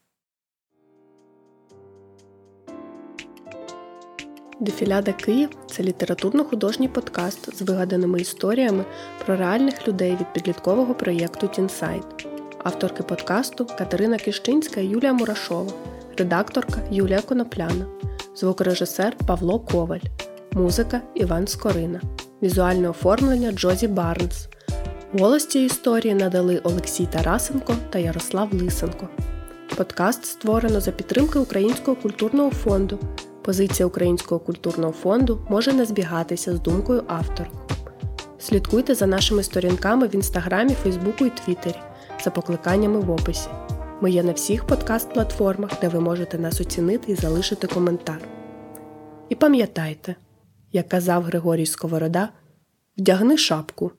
Дефіляда 4.61 5.13
Київ 5.13 5.51
це 5.71 5.83
літературно-художній 5.83 6.89
подкаст 6.89 7.57
з 7.57 7.63
вигаданими 7.63 8.21
історіями 8.21 8.85
про 9.25 9.37
реальних 9.37 9.89
людей 9.89 10.17
від 10.17 10.33
підліткового 10.33 10.95
проєкту 10.95 11.49
Тінсайт. 11.49 12.28
Авторки 12.65 13.03
подкасту 13.03 13.67
Катерина 13.79 14.17
Кіщинська 14.19 14.81
і 14.81 14.87
Юлія 14.87 15.13
Мурашова, 15.13 15.73
редакторка 16.17 16.81
Юлія 16.91 17.21
Конопляна, 17.21 17.87
звукорежисер 18.37 19.17
Павло 19.27 19.61
Коваль, 19.61 20.01
музика 20.53 21.01
Іван 21.15 21.47
Скорина, 21.47 22.01
візуальне 22.43 22.89
оформлення 22.89 23.53
Джозі 23.53 23.89
Барнс. 23.89 24.49
Голос 25.13 25.47
цієї 25.47 25.67
історії 25.67 26.15
надали 26.15 26.61
Олексій 26.65 27.07
Тарасенко 27.07 27.75
та 27.91 27.99
Ярослав 27.99 28.55
Лисенко. 28.55 29.09
Подкаст 29.77 30.25
створено 30.25 30.81
за 30.81 30.91
підтримки 30.91 31.39
Українського 31.39 31.97
культурного 31.97 32.51
фонду. 32.51 32.99
Позиція 33.43 33.87
Українського 33.87 34.39
культурного 34.41 34.93
фонду 34.93 35.47
може 35.49 35.73
не 35.73 35.85
збігатися 35.85 36.57
з 36.57 36.61
думкою 36.61 37.03
автора. 37.07 37.49
Слідкуйте 38.39 38.95
за 38.95 39.07
нашими 39.07 39.43
сторінками 39.43 40.07
в 40.07 40.15
інстаграмі, 40.15 40.75
Фейсбуку 40.75 41.27
і 41.27 41.31
Твіттері 41.31 41.88
за 42.25 42.31
покликаннями 42.31 43.01
в 43.01 43.11
описі. 43.11 43.49
Ми 44.01 44.11
є 44.11 44.23
на 44.23 44.33
всіх 44.33 44.67
подкаст-платформах, 44.67 45.81
де 45.81 45.89
ви 45.89 46.01
можете 46.01 46.39
нас 46.39 46.61
оцінити 46.61 47.13
і 47.13 47.15
залишити 47.15 47.67
коментар. 47.67 48.21
І 49.29 49.35
пам'ятайте, 49.35 50.15
як 50.73 50.89
казав 50.89 51.23
Григорій 51.23 51.67
Сковорода, 51.67 52.29
вдягни 52.99 53.37
шапку. 53.37 53.93